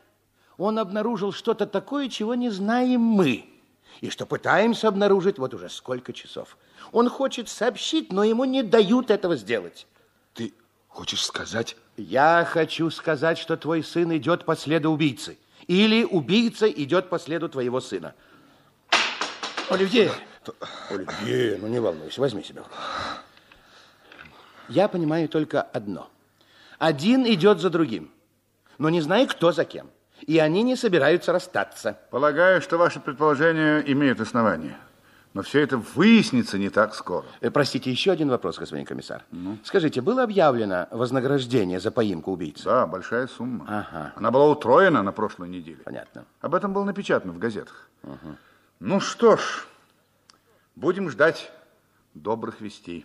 Он 0.59 0.79
обнаружил 0.81 1.33
что-то 1.33 1.67
такое, 1.67 2.09
чего 2.09 2.35
не 2.35 2.51
знаем 2.51 3.01
мы. 3.01 3.49
И 4.01 4.11
что 4.11 4.27
пытаемся 4.27 4.89
обнаружить 4.89 5.39
вот 5.39 5.55
уже 5.55 5.69
сколько 5.69 6.13
часов. 6.13 6.57
Он 6.91 7.09
хочет 7.09 7.49
сообщить, 7.49 8.13
но 8.13 8.25
ему 8.25 8.45
не 8.45 8.65
дают 8.65 9.11
этого 9.11 9.37
сделать. 9.37 9.87
Хочешь 10.97 11.27
сказать? 11.27 11.77
Я 11.99 12.49
хочу 12.51 12.89
сказать, 12.89 13.37
что 13.37 13.59
твой 13.59 13.85
сын 13.85 14.17
идет 14.17 14.47
по 14.47 14.57
следу 14.57 14.89
убийцы. 14.91 15.37
Или 15.67 16.05
убийца 16.05 16.67
идет 16.67 17.11
по 17.11 17.19
следу 17.19 17.51
твоего 17.51 17.83
сына. 17.83 18.15
Оливье! 19.69 20.11
Оливье, 20.89 21.59
ну 21.61 21.67
не 21.67 21.81
волнуйся, 21.81 22.19
возьми 22.19 22.43
себя. 22.43 22.63
Я 24.71 24.89
понимаю 24.89 25.29
только 25.29 25.61
одно. 25.61 26.09
Один 26.79 27.27
идет 27.27 27.61
за 27.61 27.69
другим, 27.69 28.11
но 28.79 28.89
не 28.89 29.03
знаю, 29.03 29.29
кто 29.29 29.53
за 29.53 29.67
кем. 29.67 29.91
И 30.23 30.39
они 30.39 30.63
не 30.63 30.77
собираются 30.77 31.31
расстаться. 31.31 31.99
Полагаю, 32.11 32.63
что 32.63 32.79
ваше 32.79 33.01
предположение 33.01 33.83
имеет 33.93 34.19
основание. 34.19 34.79
Но 35.37 35.43
все 35.43 35.61
это 35.61 35.77
выяснится 35.77 36.57
не 36.57 36.71
так 36.71 36.95
скоро. 36.95 37.27
Э, 37.43 37.51
Простите, 37.51 37.91
еще 37.91 38.11
один 38.11 38.31
вопрос, 38.31 38.57
господин 38.57 38.87
комиссар. 38.87 39.23
Скажите, 39.65 40.01
было 40.01 40.23
объявлено 40.23 40.89
вознаграждение 40.91 41.79
за 41.79 41.91
поимку 41.91 42.33
убийцы? 42.33 42.65
Да, 42.65 42.87
большая 42.87 43.27
сумма. 43.27 43.67
Ага. 43.69 44.15
Она 44.17 44.31
была 44.31 44.47
утроена 44.47 45.03
на 45.03 45.13
прошлой 45.13 45.51
неделе. 45.51 45.77
Понятно. 45.85 46.25
Об 46.41 46.55
этом 46.55 46.73
было 46.73 46.85
напечатано 46.85 47.35
в 47.35 47.39
газетах. 47.39 47.91
Ну 48.81 48.99
что 48.99 49.37
ж, 49.37 49.67
будем 50.75 51.11
ждать 51.11 51.53
добрых 52.15 52.63
вестей. 52.63 53.05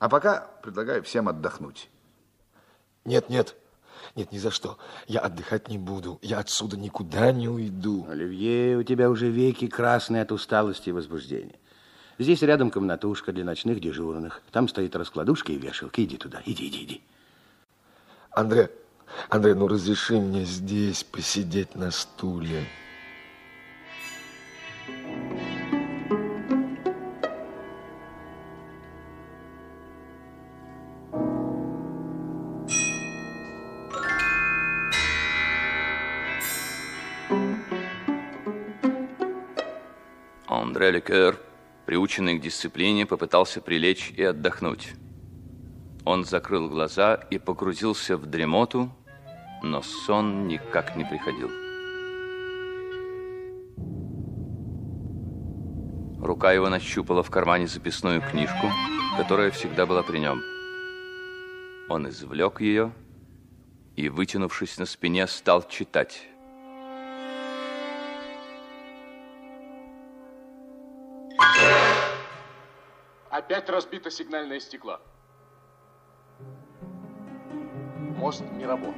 А 0.00 0.08
пока 0.08 0.48
предлагаю 0.64 1.04
всем 1.04 1.28
отдохнуть. 1.28 1.90
Нет, 3.04 3.30
нет. 3.30 3.54
Нет, 4.16 4.32
ни 4.32 4.38
за 4.38 4.50
что. 4.50 4.78
Я 5.06 5.20
отдыхать 5.20 5.68
не 5.68 5.78
буду. 5.78 6.18
Я 6.22 6.40
отсюда 6.40 6.76
никуда 6.76 7.30
не 7.30 7.48
уйду. 7.48 8.04
Оливье, 8.10 8.78
у 8.78 8.82
тебя 8.82 9.08
уже 9.10 9.28
веки 9.30 9.68
красные 9.68 10.22
от 10.22 10.32
усталости 10.32 10.88
и 10.88 10.92
возбуждения. 10.92 11.54
Здесь 12.18 12.42
рядом 12.42 12.72
комнатушка 12.72 13.32
для 13.32 13.44
ночных 13.44 13.80
дежурных. 13.80 14.42
Там 14.50 14.66
стоит 14.66 14.96
раскладушка 14.96 15.52
и 15.52 15.56
вешалка. 15.56 16.02
Иди 16.02 16.16
туда, 16.16 16.42
иди, 16.44 16.66
иди, 16.66 16.82
иди. 16.82 17.02
Андре, 18.32 18.70
Андре, 19.28 19.54
ну 19.54 19.68
разреши 19.68 20.18
мне 20.18 20.44
здесь 20.44 21.04
посидеть 21.04 21.76
на 21.76 21.92
стуле. 21.92 22.64
Андре 40.48 40.90
Лекер, 40.90 41.38
приученный 41.88 42.38
к 42.38 42.42
дисциплине, 42.42 43.06
попытался 43.06 43.62
прилечь 43.62 44.12
и 44.14 44.22
отдохнуть. 44.22 44.92
Он 46.04 46.22
закрыл 46.22 46.68
глаза 46.68 47.14
и 47.14 47.38
погрузился 47.38 48.18
в 48.18 48.26
дремоту, 48.26 48.94
но 49.62 49.80
сон 49.80 50.46
никак 50.48 50.96
не 50.96 51.04
приходил. 51.06 51.48
Рука 56.22 56.52
его 56.52 56.68
нащупала 56.68 57.22
в 57.22 57.30
кармане 57.30 57.66
записную 57.66 58.20
книжку, 58.20 58.66
которая 59.16 59.50
всегда 59.50 59.86
была 59.86 60.02
при 60.02 60.18
нем. 60.18 60.42
Он 61.88 62.06
извлек 62.10 62.60
ее 62.60 62.92
и, 63.96 64.10
вытянувшись 64.10 64.76
на 64.76 64.84
спине, 64.84 65.26
стал 65.26 65.66
читать. 65.66 66.28
Опять 73.48 73.70
разбито 73.70 74.10
сигнальное 74.10 74.60
стекло. 74.60 75.00
Мост 78.18 78.42
Мирабо. 78.52 78.92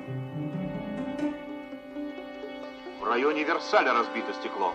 В 3.00 3.04
районе 3.04 3.44
Версаля 3.44 3.94
разбито 3.94 4.32
стекло. 4.32 4.72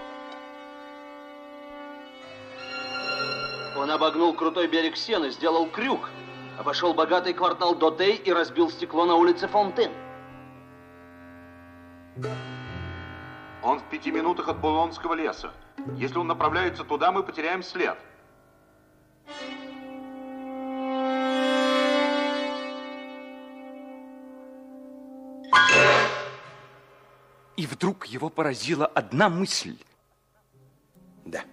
Он 3.75 3.91
обогнул 3.91 4.33
крутой 4.33 4.67
берег 4.67 4.95
Сены, 4.95 5.29
сделал 5.29 5.67
крюк, 5.67 6.09
обошел 6.57 6.93
богатый 6.93 7.33
квартал 7.33 7.75
Дотей 7.75 8.15
и 8.15 8.31
разбил 8.31 8.69
стекло 8.69 9.03
на 9.03 9.15
улице 9.15 9.49
Фонтен. 9.49 9.91
Он 13.61 13.81
в 13.81 13.83
пяти 13.89 14.09
минутах 14.09 14.47
от 14.47 14.57
Булонского 14.61 15.15
леса. 15.15 15.51
Если 15.97 16.17
он 16.17 16.27
направляется 16.27 16.85
туда, 16.85 17.11
мы 17.11 17.23
потеряем 17.23 17.61
след. 17.61 17.97
И 27.57 27.65
вдруг 27.65 28.05
его 28.07 28.29
поразила 28.29 28.85
одна 28.85 29.29
мысль. 29.29 29.77
Да. 31.25 31.43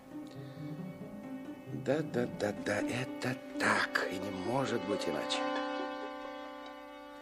Да, 1.84 2.00
да, 2.00 2.26
да, 2.40 2.52
да, 2.64 2.80
это 2.80 3.36
так, 3.58 4.08
и 4.10 4.16
не 4.16 4.30
может 4.52 4.80
быть 4.84 5.06
иначе. 5.06 5.38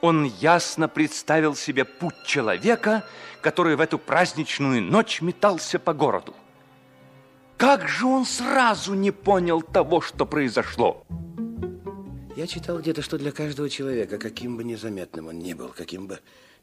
Он 0.00 0.24
ясно 0.24 0.88
представил 0.88 1.54
себе 1.54 1.84
путь 1.84 2.24
человека, 2.24 3.04
который 3.42 3.76
в 3.76 3.80
эту 3.80 3.98
праздничную 3.98 4.82
ночь 4.82 5.20
метался 5.20 5.78
по 5.78 5.92
городу. 5.92 6.34
Как 7.58 7.86
же 7.86 8.06
он 8.06 8.24
сразу 8.24 8.94
не 8.94 9.10
понял 9.10 9.60
того, 9.60 10.00
что 10.00 10.24
произошло? 10.24 11.04
Я 12.34 12.46
читал 12.46 12.78
где-то, 12.78 13.02
что 13.02 13.18
для 13.18 13.32
каждого 13.32 13.68
человека, 13.68 14.16
каким 14.16 14.56
бы 14.56 14.64
незаметным 14.64 15.26
он 15.26 15.38
ни 15.38 15.52
был, 15.52 15.68
каким 15.68 16.06
бы 16.06 16.20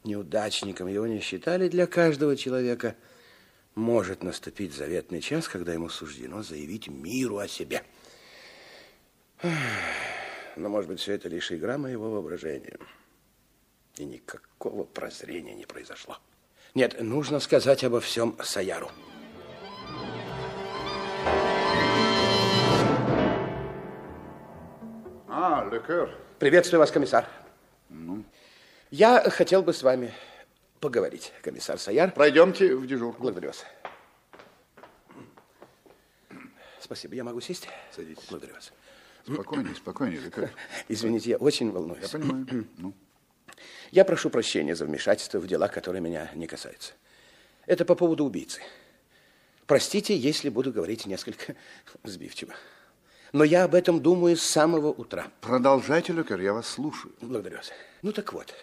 неудачником 0.07 0.87
его 0.87 1.05
не 1.05 1.19
считали, 1.19 1.67
для 1.67 1.85
каждого 1.85 2.35
человека 2.35 2.95
может 3.75 4.23
наступить 4.23 4.73
заветный 4.73 5.21
час, 5.21 5.47
когда 5.47 5.73
ему 5.73 5.89
суждено 5.89 6.41
заявить 6.41 6.87
миру 6.87 7.37
о 7.37 7.47
себе. 7.47 7.83
Но, 10.55 10.69
может 10.69 10.89
быть, 10.89 10.99
все 10.99 11.13
это 11.13 11.29
лишь 11.29 11.51
игра 11.51 11.77
моего 11.77 12.09
воображения. 12.09 12.77
И 13.97 14.05
никакого 14.05 14.83
прозрения 14.83 15.53
не 15.53 15.65
произошло. 15.65 16.17
Нет, 16.73 16.99
нужно 17.01 17.39
сказать 17.39 17.83
обо 17.83 17.99
всем 17.99 18.35
Саяру. 18.41 18.89
А, 25.27 25.69
Лекер. 25.71 26.15
Приветствую 26.39 26.79
вас, 26.79 26.91
комиссар. 26.91 27.27
Ну, 27.89 28.23
Я 28.91 29.29
хотел 29.29 29.63
бы 29.63 29.73
с 29.73 29.83
вами 29.83 30.13
поговорить, 30.79 31.33
комиссар 31.41 31.77
Саяр. 31.77 32.11
Пройдемте 32.13 32.73
в 32.75 32.87
дежурку. 32.87 33.21
Благодарю 33.21 33.49
вас. 33.49 33.65
Спасибо. 36.79 37.15
Я 37.15 37.23
могу 37.25 37.41
сесть? 37.41 37.67
Садитесь. 37.93 38.23
Благодарю 38.29 38.55
вас. 38.55 38.71
Спокойнее, 39.25 39.75
спокойнее, 39.75 40.21
Лекер. 40.21 40.51
Извините, 40.87 41.31
я 41.31 41.37
очень 41.37 41.69
волнуюсь. 41.71 42.03
Я 42.03 42.09
понимаю. 42.09 42.47
Ну, 42.77 42.93
Я 43.91 44.05
прошу 44.05 44.29
прощения 44.29 44.75
за 44.75 44.85
вмешательство 44.85 45.39
в 45.39 45.47
дела, 45.47 45.67
которые 45.67 46.01
меня 46.01 46.31
не 46.33 46.47
касаются. 46.47 46.93
Это 47.65 47.83
по 47.83 47.95
поводу 47.95 48.23
убийцы. 48.23 48.61
Простите, 49.65 50.15
если 50.15 50.47
буду 50.47 50.71
говорить 50.71 51.05
несколько 51.05 51.55
сбивчиво. 52.05 52.53
Но 53.33 53.43
я 53.43 53.65
об 53.65 53.75
этом 53.75 54.01
думаю 54.01 54.37
с 54.37 54.43
самого 54.43 54.87
утра. 54.87 55.27
продолжайте, 55.41 56.13
Лекер, 56.13 56.39
я 56.39 56.53
вас 56.53 56.69
слушаю. 56.69 57.13
Благодарю 57.19 57.57
вас. 57.57 57.71
Ну 58.01 58.13
так 58.13 58.31
вот, 58.31 58.53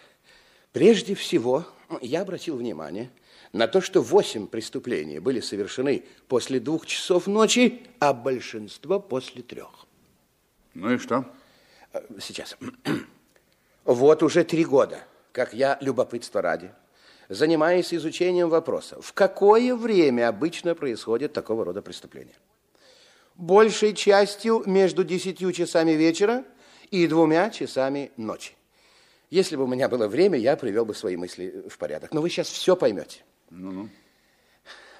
прежде 0.75 1.15
всего 1.15 1.65
я 2.01 2.21
обратил 2.21 2.57
внимание 2.57 3.09
на 3.53 3.65
то, 3.65 3.79
что 3.79 4.01
восемь 4.01 4.45
преступлений 4.45 5.19
были 5.19 5.39
совершены 5.39 6.03
после 6.27 6.59
двух 6.59 6.85
часов 6.85 7.27
ночи, 7.27 7.81
а 7.99 8.11
большинство 8.13 8.99
после 8.99 9.41
трех. 9.41 9.85
Ну 10.73 10.91
и 10.91 10.97
что? 10.97 11.25
Э, 11.93 12.01
Сейчас. 12.19 12.57
Вот 13.85 14.23
уже 14.23 14.43
три 14.43 14.65
года, 14.65 14.99
как 15.31 15.53
я, 15.53 15.77
любопытство 15.79 16.41
ради, 16.41 16.71
занимаюсь 17.29 17.93
изучением 17.93 18.49
вопроса, 18.49 18.99
в 18.99 19.13
какое 19.13 19.75
время 19.75 20.27
обычно 20.27 20.73
происходят 20.73 21.31
такого 21.33 21.63
рода 21.63 21.83
преступления. 21.83 22.35
Большей 23.35 23.93
частью 23.93 24.63
между 24.65 25.03
десятью 25.03 25.53
часами 25.53 25.91
вечера 25.91 26.43
и 26.89 27.07
двумя 27.07 27.51
часами 27.51 28.11
ночи. 28.17 28.55
Если 29.35 29.57
бы 29.57 29.65
у 29.65 29.67
меня 29.67 29.89
было 29.89 30.07
время, 30.07 30.37
я 30.37 30.55
привел 30.55 30.85
бы 30.85 30.95
свои 30.95 31.17
мысли 31.17 31.65
в 31.67 31.77
порядок. 31.77 32.13
Но 32.13 32.21
вы 32.21 32.29
сейчас 32.29 32.47
все 32.47 32.77
поймете. 32.77 33.21
Ну-ну. 33.49 33.89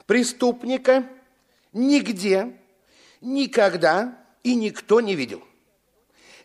Преступника 0.08 1.08
нигде, 1.72 2.52
никогда 3.22 4.20
и 4.44 4.56
никто 4.56 5.00
не 5.00 5.16
видел. 5.16 5.42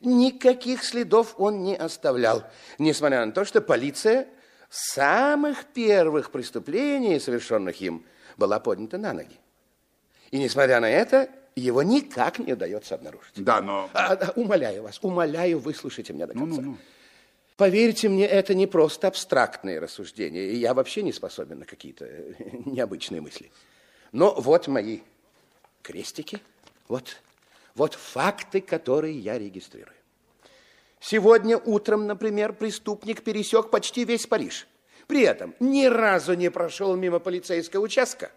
Никаких 0.03 0.85
следов 0.85 1.35
он 1.37 1.65
не 1.65 1.75
оставлял, 1.75 2.45
несмотря 2.79 3.27
на 3.27 3.33
то, 3.33 3.45
что 3.45 3.61
полиция 3.61 4.29
самых 4.69 5.65
первых 5.65 6.31
преступлений, 6.31 7.19
совершенных 7.19 7.81
им, 7.81 8.07
была 8.37 8.61
поднята 8.61 8.99
на 8.99 9.15
ноги. 9.15 9.37
И 10.31 10.39
несмотря 10.39 10.79
на 10.79 10.89
это, 10.89 11.29
его 11.57 11.83
никак 11.83 12.39
не 12.39 12.53
удается 12.53 12.95
обнаружить. 12.95 13.33
Да, 13.35 13.61
но... 13.61 13.91
А, 13.95 14.13
а, 14.13 14.31
умоляю 14.37 14.85
вас, 14.85 15.01
умоляю, 15.03 15.59
выслушайте 15.59 16.13
меня 16.13 16.29
до 16.29 16.35
конца. 16.35 16.63
Поверьте 17.61 18.09
мне, 18.09 18.25
это 18.25 18.55
не 18.55 18.67
просто 18.67 19.07
абстрактные 19.07 19.81
рассуждения, 19.81 20.55
я 20.55 20.73
вообще 20.73 21.03
не 21.03 21.13
способен 21.13 21.59
на 21.59 21.67
какие-то 21.67 22.09
необычные 22.65 23.21
мысли. 23.21 23.51
Но 24.13 24.33
вот 24.33 24.67
мои 24.67 25.01
крестики, 25.83 26.41
вот, 26.89 27.19
вот 27.75 27.93
факты, 27.93 28.63
которые 28.63 29.19
я 29.19 29.39
регистрирую. 29.39 29.93
Сегодня 31.01 31.59
утром, 31.59 32.07
например, 32.07 32.55
преступник 32.55 33.23
пересек 33.23 33.69
почти 33.69 34.07
весь 34.07 34.27
Париж. 34.27 34.67
При 35.07 35.21
этом 35.21 35.55
ни 35.61 35.85
разу 35.85 36.33
не 36.33 36.51
прошел 36.51 36.97
мимо 36.97 37.19
полицейского 37.19 37.83
участка, 37.83 38.31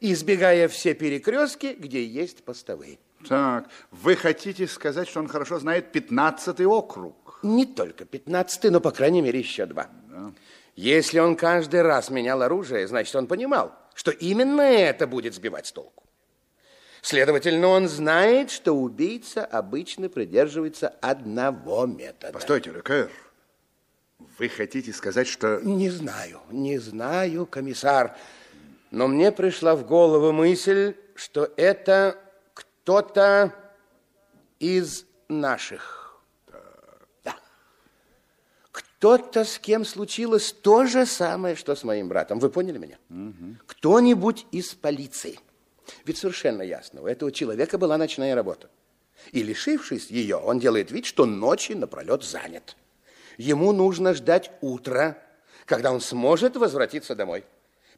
избегая 0.00 0.68
все 0.68 0.92
перекрестки, 0.92 1.74
где 1.78 2.04
есть 2.04 2.44
постовые. 2.44 2.98
Так, 3.26 3.70
вы 3.90 4.16
хотите 4.16 4.66
сказать, 4.66 5.08
что 5.08 5.20
он 5.20 5.28
хорошо 5.28 5.58
знает 5.58 5.96
15-й 5.96 6.66
округ? 6.66 7.29
Не 7.42 7.66
только 7.66 8.04
15-й, 8.04 8.70
но, 8.70 8.80
по 8.80 8.90
крайней 8.90 9.22
мере, 9.22 9.38
еще 9.38 9.66
два. 9.66 9.88
Да. 10.08 10.32
Если 10.76 11.18
он 11.18 11.36
каждый 11.36 11.82
раз 11.82 12.10
менял 12.10 12.42
оружие, 12.42 12.86
значит, 12.86 13.14
он 13.16 13.26
понимал, 13.26 13.72
что 13.94 14.10
именно 14.10 14.62
это 14.62 15.06
будет 15.06 15.34
сбивать 15.34 15.66
с 15.66 15.72
толку. 15.72 16.04
Следовательно, 17.02 17.68
он 17.68 17.88
знает, 17.88 18.50
что 18.50 18.72
убийца 18.72 19.44
обычно 19.44 20.08
придерживается 20.08 20.88
одного 21.00 21.86
метода. 21.86 22.32
Постойте, 22.32 22.70
Лекер. 22.70 23.10
Вы 24.38 24.48
хотите 24.48 24.92
сказать, 24.92 25.26
что... 25.26 25.60
Не 25.60 25.90
знаю, 25.90 26.40
не 26.50 26.78
знаю, 26.78 27.46
комиссар. 27.46 28.16
Но 28.90 29.08
мне 29.08 29.32
пришла 29.32 29.74
в 29.76 29.86
голову 29.86 30.32
мысль, 30.32 30.94
что 31.14 31.50
это 31.56 32.18
кто-то 32.54 33.54
из 34.58 35.06
наших. 35.28 36.20
Да. 37.24 37.34
Кто-то, 39.00 39.46
с 39.46 39.58
кем 39.58 39.86
случилось 39.86 40.52
то 40.52 40.84
же 40.84 41.06
самое, 41.06 41.56
что 41.56 41.74
с 41.74 41.84
моим 41.84 42.08
братом. 42.08 42.38
Вы 42.38 42.50
поняли 42.50 42.76
меня? 42.76 42.98
Угу. 43.08 43.56
Кто-нибудь 43.66 44.44
из 44.52 44.74
полиции. 44.74 45.38
Ведь 46.04 46.18
совершенно 46.18 46.60
ясно, 46.60 47.00
у 47.00 47.06
этого 47.06 47.32
человека 47.32 47.78
была 47.78 47.96
ночная 47.96 48.34
работа. 48.34 48.68
И 49.32 49.42
лишившись 49.42 50.10
ее, 50.10 50.36
он 50.36 50.58
делает 50.58 50.90
вид, 50.90 51.06
что 51.06 51.24
ночи 51.24 51.72
напролет 51.72 52.24
занят. 52.24 52.76
Ему 53.38 53.72
нужно 53.72 54.12
ждать 54.12 54.50
утра, 54.60 55.16
когда 55.64 55.92
он 55.92 56.02
сможет 56.02 56.56
возвратиться 56.56 57.14
домой. 57.14 57.46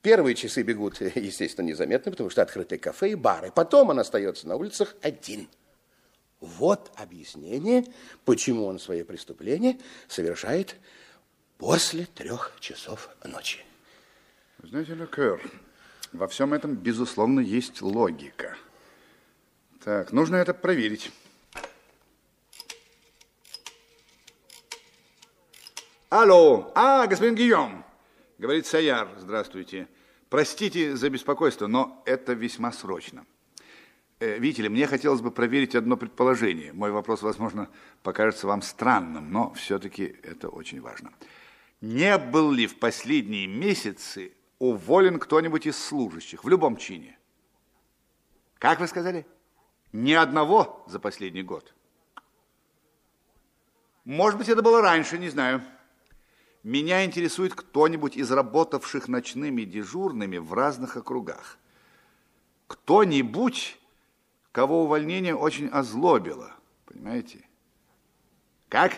Первые 0.03 0.37
часы 0.37 0.63
бегут, 0.63 1.01
естественно, 1.17 1.67
незаметно, 1.67 2.13
потому 2.13 2.31
что 2.31 2.43
открыты 2.43 2.79
кафе 2.79 3.11
и 3.11 3.15
бары. 3.17 3.51
Потом 3.53 3.89
он 3.89 3.99
остается 3.99 4.47
на 4.47 4.55
улицах 4.55 4.95
один. 5.03 5.49
Вот 6.43 6.91
объяснение, 6.97 7.87
почему 8.25 8.67
он 8.67 8.81
свои 8.81 9.05
преступления 9.05 9.79
совершает 10.09 10.75
после 11.57 12.05
трех 12.05 12.53
часов 12.59 13.11
ночи. 13.23 13.65
Знаете, 14.61 14.95
Лекер, 14.95 15.41
во 16.13 16.27
всем 16.27 16.53
этом, 16.53 16.75
безусловно, 16.75 17.39
есть 17.39 17.81
логика. 17.81 18.57
Так, 19.85 20.11
нужно 20.11 20.35
это 20.35 20.53
проверить. 20.53 21.13
Алло, 26.09 26.73
а, 26.75 27.07
господин 27.07 27.37
Гийом, 27.37 27.85
говорит 28.39 28.67
Саяр, 28.67 29.09
здравствуйте. 29.17 29.87
Простите 30.29 30.97
за 30.97 31.09
беспокойство, 31.09 31.69
но 31.69 32.03
это 32.05 32.33
весьма 32.33 32.73
срочно. 32.73 33.25
Э, 34.23 34.39
видите 34.39 34.63
ли, 34.63 34.69
мне 34.69 34.87
хотелось 34.87 35.21
бы 35.21 35.33
проверить 35.33 35.75
одно 35.75 35.97
предположение. 35.97 36.73
Мой 36.73 36.93
вопрос, 36.93 37.23
возможно, 37.23 37.69
покажется 38.05 38.47
вам 38.47 38.63
странным, 38.63 39.33
но 39.33 39.53
все-таки 39.55 40.15
это 40.23 40.49
очень 40.49 40.81
важно. 40.81 41.13
Не 41.81 42.17
был 42.19 42.53
ли 42.53 42.69
в 42.69 42.79
последние 42.79 43.49
месяцы 43.49 44.33
уволен 44.61 45.19
кто-нибудь 45.19 45.67
из 45.67 45.77
служащих 45.77 46.45
в 46.45 46.49
любом 46.49 46.77
чине. 46.77 47.19
Как 48.59 48.79
вы 48.79 48.87
сказали? 48.87 49.27
Ни 49.93 50.13
одного 50.13 50.85
за 50.87 51.01
последний 51.01 51.43
год. 51.43 51.75
Может 54.05 54.39
быть, 54.39 54.49
это 54.49 54.63
было 54.63 54.81
раньше, 54.81 55.19
не 55.19 55.31
знаю. 55.31 55.63
Меня 56.63 57.05
интересует 57.05 57.57
кто-нибудь 57.57 58.17
из 58.17 58.31
работавших 58.31 59.09
ночными 59.09 59.63
дежурными 59.63 60.39
в 60.39 60.53
разных 60.53 60.97
округах. 60.97 61.59
Кто-нибудь, 62.69 63.81
кого 64.53 64.85
увольнение 64.85 65.35
очень 65.35 65.69
озлобило. 65.69 66.53
Понимаете? 66.87 67.45
Как? 68.69 68.93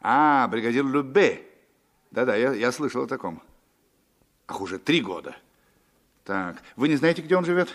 А, 0.00 0.46
бригадир 0.48 0.84
Любе. 0.84 1.42
Да-да, 2.10 2.36
я, 2.36 2.52
я 2.52 2.70
слышал 2.72 3.04
о 3.04 3.06
таком. 3.06 3.42
Ах, 4.46 4.60
уже 4.60 4.78
три 4.78 5.00
года. 5.00 5.34
Так, 6.24 6.62
вы 6.76 6.88
не 6.88 6.96
знаете, 6.96 7.22
где 7.22 7.36
он 7.36 7.44
живет? 7.44 7.68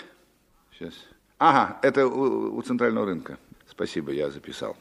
Сейчас. 0.71 0.93
Ага, 1.37 1.79
это 1.81 2.07
у, 2.07 2.55
у 2.55 2.61
центрального 2.61 3.05
рынка. 3.05 3.37
Спасибо, 3.67 4.11
я 4.11 4.29
записал. 4.29 4.77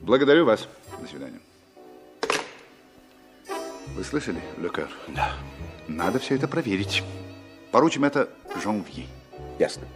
Благодарю 0.00 0.44
вас. 0.44 0.68
До 1.00 1.06
свидания. 1.06 1.40
Вы 3.94 4.02
слышали, 4.02 4.40
Лекер? 4.58 4.90
Да. 5.08 5.34
Надо 5.86 6.18
все 6.18 6.34
это 6.34 6.48
проверить. 6.48 7.02
Поручим 7.70 8.04
это 8.04 8.28
Жонвье. 8.62 9.06
Ясно. 9.58 9.86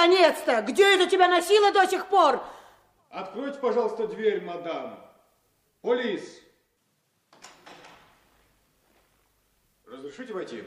Наконец-то! 0.00 0.62
Где 0.62 0.94
это 0.94 1.10
тебя 1.10 1.28
носило 1.28 1.72
до 1.72 1.86
сих 1.86 2.06
пор? 2.06 2.42
Откройте, 3.10 3.58
пожалуйста, 3.58 4.06
дверь, 4.06 4.42
мадам. 4.42 4.98
Полис. 5.82 6.40
Разрешите 9.86 10.32
войти? 10.32 10.64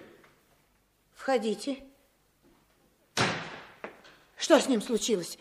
Входите. 1.16 1.84
Что 4.38 4.60
с 4.60 4.68
ним 4.68 4.84
случилось? 4.84 5.40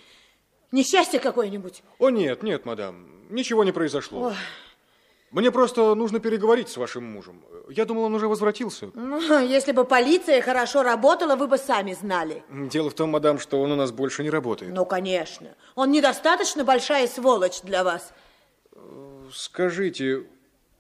Несчастье 0.71 1.21
какое-нибудь? 1.21 1.83
О, 1.99 2.09
нет, 2.09 2.43
нет, 2.43 2.65
мадам. 2.65 3.27
Ничего 3.29 3.63
не 3.63 3.73
произошло. 3.73 4.29
Ой. 4.29 4.37
Мне 5.33 5.51
просто 5.51 5.95
нужно 5.95 6.21
переговорить 6.21 6.69
с 6.69 6.77
вашим 6.77 7.05
мужем. 7.05 7.43
Я 7.71 7.87
думал, 7.87 8.05
он 8.05 8.15
уже 8.15 8.29
возвратился. 8.29 8.91
Ну, 8.95 9.39
если 9.41 9.73
бы 9.73 9.85
полиция 9.85 10.43
хорошо 10.43 10.83
работала, 10.83 11.37
вы 11.37 11.49
бы 11.49 11.57
сами 11.57 11.95
знали. 11.95 12.45
Дело 12.51 12.91
в 12.91 12.95
том, 12.95 13.11
мадам, 13.11 13.39
что 13.39 13.63
он 13.63 13.73
у 13.73 13.77
нас 13.77 13.93
больше 13.93 14.23
не 14.23 14.29
работает. 14.31 14.75
Ну, 14.75 14.85
конечно. 14.85 15.49
Он 15.75 15.91
недостаточно 15.91 16.65
большая 16.65 17.09
сволочь 17.09 17.63
для 17.63 17.83
вас. 17.83 18.13
Скажите, 19.33 20.27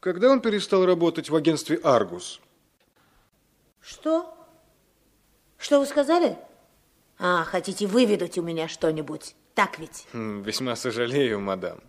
когда 0.00 0.30
он 0.30 0.40
перестал 0.40 0.84
работать 0.84 1.30
в 1.30 1.34
агентстве 1.34 1.80
«Аргус»? 1.82 2.42
Что? 3.80 4.34
Что 5.56 5.80
вы 5.80 5.86
сказали? 5.86 6.36
А, 7.18 7.44
хотите 7.44 7.86
выведать 7.86 8.36
у 8.36 8.42
меня 8.42 8.68
что-нибудь, 8.68 9.34
так 9.54 9.78
ведь? 9.78 10.06
Хм, 10.12 10.42
весьма 10.42 10.76
сожалею, 10.76 11.40
мадам. 11.40 11.80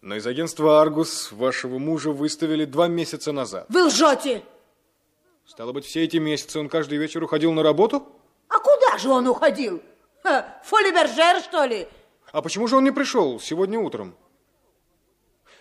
Но 0.00 0.14
из 0.14 0.26
агентства 0.26 0.80
«Аргус» 0.80 1.32
вашего 1.32 1.78
мужа 1.78 2.10
выставили 2.10 2.64
два 2.64 2.86
месяца 2.86 3.32
назад. 3.32 3.66
Вы 3.68 3.84
лжете! 3.84 4.44
Стало 5.44 5.72
быть, 5.72 5.86
все 5.86 6.04
эти 6.04 6.18
месяцы 6.18 6.60
он 6.60 6.68
каждый 6.68 6.98
вечер 6.98 7.22
уходил 7.22 7.52
на 7.52 7.62
работу? 7.62 8.06
А 8.48 8.58
куда 8.60 8.96
же 8.98 9.08
он 9.08 9.26
уходил? 9.26 9.82
Фолибержер, 10.22 11.40
что 11.42 11.64
ли? 11.64 11.88
А 12.30 12.42
почему 12.42 12.68
же 12.68 12.76
он 12.76 12.84
не 12.84 12.92
пришел 12.92 13.40
сегодня 13.40 13.80
утром? 13.80 14.14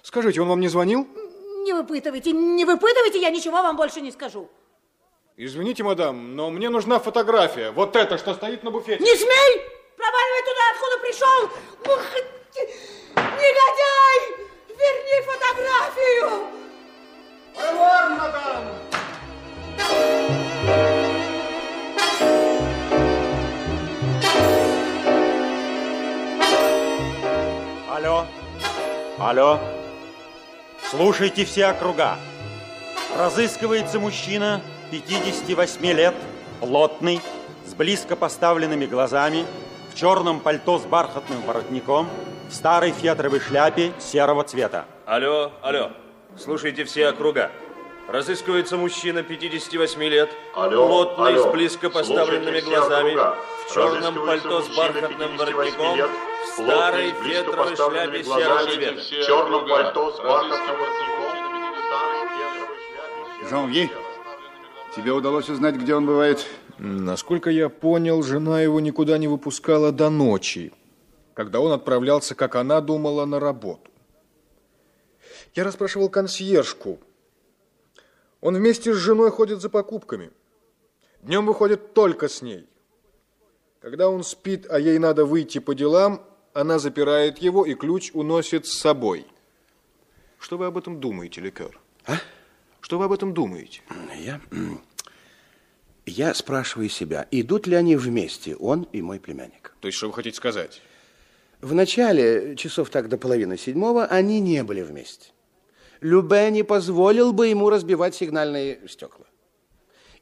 Скажите, 0.03 0.41
он 0.41 0.49
вам 0.49 0.59
не 0.59 0.67
звонил? 0.67 1.07
Не 1.63 1.73
выпытывайте, 1.73 2.31
не 2.31 2.63
выпытывайте, 2.65 3.19
я 3.19 3.29
ничего 3.29 3.63
вам 3.63 3.75
больше 3.75 4.01
не 4.01 4.11
скажу. 4.11 4.49
Извините, 5.35 5.83
мадам, 5.83 6.35
но 6.35 6.49
мне 6.49 6.69
нужна 6.69 6.99
фотография. 6.99 7.71
Вот 7.71 7.95
это, 7.95 8.17
что 8.17 8.33
стоит 8.33 8.63
на 8.63 8.71
буфете. 8.71 9.03
Не 9.03 9.15
смей! 9.15 9.61
Проваливай 9.97 10.41
туда, 10.45 10.61
откуда 10.73 10.97
пришел! 11.01 12.96
Негодяй! 13.37 14.19
Верни 14.67 15.17
фотографию! 15.27 16.27
Ревуар, 17.55 18.09
мадам! 18.09 18.63
Алло, 27.89 28.25
алло, 29.19 29.59
слушайте 30.89 31.45
все 31.45 31.67
округа. 31.67 32.17
Разыскивается 33.15 33.99
мужчина 33.99 34.61
58 34.89 35.85
лет, 35.91 36.15
плотный, 36.59 37.21
с 37.67 37.75
близко 37.75 38.15
поставленными 38.15 38.87
глазами, 38.87 39.45
в 39.91 39.95
черном 39.95 40.39
пальто 40.39 40.79
с 40.79 40.85
бархатным 40.85 41.41
воротником, 41.41 42.09
в 42.49 42.53
старой 42.53 42.91
фетровой 42.91 43.39
шляпе 43.39 43.93
серого 43.99 44.43
цвета. 44.43 44.85
Алло, 45.05 45.51
алло. 45.61 45.91
Слушайте 46.37 46.83
все 46.85 47.07
округа. 47.09 47.51
Разыскивается 48.07 48.77
мужчина 48.77 49.21
58 49.21 50.01
лет, 50.03 50.29
Алло, 50.55 50.87
плотный, 50.87 51.33
алло. 51.33 51.49
с 51.49 51.51
близко 51.51 51.89
поставленными 51.89 52.61
глазами, 52.61 53.09
округа. 53.11 53.35
в 53.67 53.73
черном 53.73 54.25
пальто 54.25 54.61
с 54.61 54.77
бархатным 54.77 55.37
58 55.37 55.37
воротником, 55.37 55.95
лет, 55.97 56.09
в 56.09 56.47
старой 56.53 57.11
фетровой 57.11 57.75
шляпе 57.75 58.23
серого 58.23 58.59
цвета. 58.63 59.01
в 59.01 59.25
черном 59.25 59.67
пальто 59.67 60.11
с 60.11 60.19
бархатным 60.19 60.77
Жанвье, 63.49 63.89
тебе 64.95 65.11
удалось 65.11 65.49
узнать, 65.49 65.75
где 65.75 65.95
он 65.95 66.05
бывает? 66.05 66.45
Насколько 66.79 67.49
я 67.49 67.69
понял, 67.69 68.23
жена 68.23 68.61
его 68.61 68.79
никуда 68.79 69.17
не 69.17 69.27
выпускала 69.27 69.91
до 69.91 70.09
ночи, 70.09 70.71
когда 71.37 71.59
он 71.59 71.71
отправлялся, 71.71 72.33
как 72.33 72.55
она 72.55 72.81
думала, 72.81 73.25
на 73.25 73.39
работу. 73.39 73.91
Я 75.53 75.65
расспрашивал 75.65 76.09
консьержку. 76.09 76.99
Он 78.41 78.55
вместе 78.55 78.91
с 78.91 78.97
женой 78.97 79.29
ходит 79.29 79.61
за 79.61 79.69
покупками. 79.69 80.31
Днем 81.21 81.45
выходит 81.45 81.93
только 81.93 82.27
с 82.27 82.41
ней. 82.41 82.65
Когда 83.81 84.09
он 84.09 84.23
спит, 84.23 84.65
а 84.67 84.79
ей 84.79 84.97
надо 84.97 85.25
выйти 85.25 85.59
по 85.59 85.75
делам, 85.75 86.23
она 86.53 86.79
запирает 86.79 87.37
его 87.37 87.67
и 87.67 87.75
ключ 87.75 88.09
уносит 88.15 88.65
с 88.65 88.79
собой. 88.79 89.27
Что 90.39 90.57
вы 90.57 90.65
об 90.65 90.75
этом 90.75 90.99
думаете, 90.99 91.41
Ликер? 91.41 91.79
А? 92.07 92.17
Что 92.81 92.97
вы 92.97 93.05
об 93.05 93.11
этом 93.11 93.35
думаете? 93.35 93.81
Я, 94.15 94.41
я 96.07 96.33
спрашиваю 96.33 96.89
себя, 96.89 97.27
идут 97.29 97.67
ли 97.67 97.75
они 97.75 97.95
вместе, 97.95 98.55
он 98.55 98.87
и 98.91 99.03
мой 99.03 99.19
племянник. 99.19 99.75
То 99.81 99.87
есть, 99.87 99.99
что 99.99 100.07
вы 100.07 100.13
хотите 100.13 100.35
сказать? 100.35 100.81
В 101.61 101.73
начале, 101.73 102.55
часов 102.55 102.89
так 102.89 103.09
до 103.09 103.17
половины 103.17 103.57
седьмого, 103.57 104.05
они 104.05 104.39
не 104.39 104.63
были 104.63 104.81
вместе. 104.81 105.31
Любе 106.01 106.51
не 106.51 106.61
позволил 106.63 107.33
бы 107.33 107.47
ему 107.47 107.69
разбивать 107.69 108.13
сигнальные 108.13 108.87
стекла. 108.87 109.25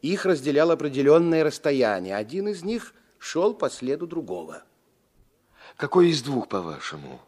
Их 0.02 0.26
разделяло 0.26 0.74
определенное 0.74 1.44
расстояние. 1.44 2.16
Один 2.16 2.48
из 2.48 2.64
них 2.64 2.94
шел 3.18 3.54
по 3.54 3.70
следу 3.70 4.08
другого. 4.08 4.64
Какой 5.76 6.10
из 6.10 6.22
двух, 6.22 6.48
по-вашему? 6.48 7.20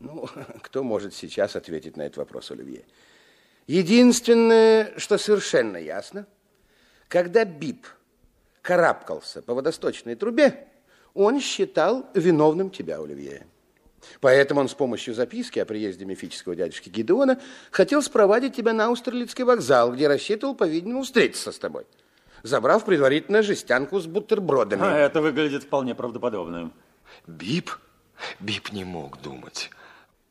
Ну, 0.00 0.28
кто 0.62 0.82
может 0.82 1.14
сейчас 1.14 1.56
ответить 1.56 1.96
на 1.96 2.02
этот 2.02 2.18
вопрос, 2.18 2.50
Оливье? 2.50 2.84
Единственное, 3.66 4.92
что 4.98 5.16
совершенно 5.16 5.78
ясно, 5.78 6.26
когда 7.08 7.44
Бип 7.46 7.86
карабкался 8.60 9.40
по 9.40 9.54
водосточной 9.54 10.14
трубе, 10.14 10.68
он 11.14 11.40
считал 11.40 12.06
виновным 12.14 12.70
тебя, 12.70 12.98
Оливье. 13.00 13.46
Поэтому 14.20 14.60
он 14.60 14.68
с 14.68 14.74
помощью 14.74 15.14
записки 15.14 15.58
о 15.58 15.64
приезде 15.64 16.04
мифического 16.04 16.56
дядюшки 16.56 16.88
Гидеона 16.88 17.40
хотел 17.70 18.02
спровадить 18.02 18.54
тебя 18.54 18.72
на 18.72 18.86
Аустерлицкий 18.86 19.44
вокзал, 19.44 19.92
где 19.92 20.08
рассчитывал, 20.08 20.54
по-видимому, 20.54 21.02
встретиться 21.02 21.52
с 21.52 21.58
тобой, 21.58 21.84
забрав 22.42 22.84
предварительно 22.84 23.42
жестянку 23.42 24.00
с 24.00 24.06
бутербродами. 24.06 24.82
А, 24.82 24.98
это 24.98 25.20
выглядит 25.20 25.64
вполне 25.64 25.94
правдоподобно. 25.94 26.72
Бип? 27.26 27.70
Бип 28.40 28.72
не 28.72 28.84
мог 28.84 29.20
думать. 29.20 29.70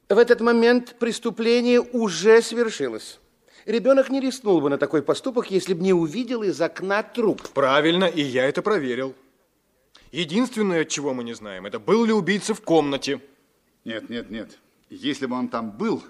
В 0.09 0.17
этот 0.17 0.41
момент 0.41 0.95
преступление 0.99 1.79
уже 1.79 2.41
свершилось. 2.41 3.19
Ребенок 3.65 4.09
не 4.09 4.19
рискнул 4.19 4.59
бы 4.59 4.69
на 4.69 4.77
такой 4.77 5.03
поступок, 5.03 5.51
если 5.51 5.73
бы 5.73 5.83
не 5.83 5.93
увидел 5.93 6.43
из 6.43 6.59
окна 6.59 7.03
труп. 7.03 7.47
Правильно, 7.53 8.05
и 8.05 8.21
я 8.21 8.45
это 8.45 8.61
проверил. 8.61 9.15
Единственное, 10.11 10.85
чего 10.85 11.13
мы 11.13 11.23
не 11.23 11.33
знаем, 11.33 11.65
это 11.65 11.79
был 11.79 12.03
ли 12.05 12.11
убийца 12.11 12.53
в 12.53 12.61
комнате. 12.61 13.21
Нет, 13.85 14.09
нет, 14.09 14.29
нет. 14.29 14.59
Если 14.89 15.25
бы 15.25 15.35
он 15.37 15.47
там 15.47 15.71
был, 15.71 16.03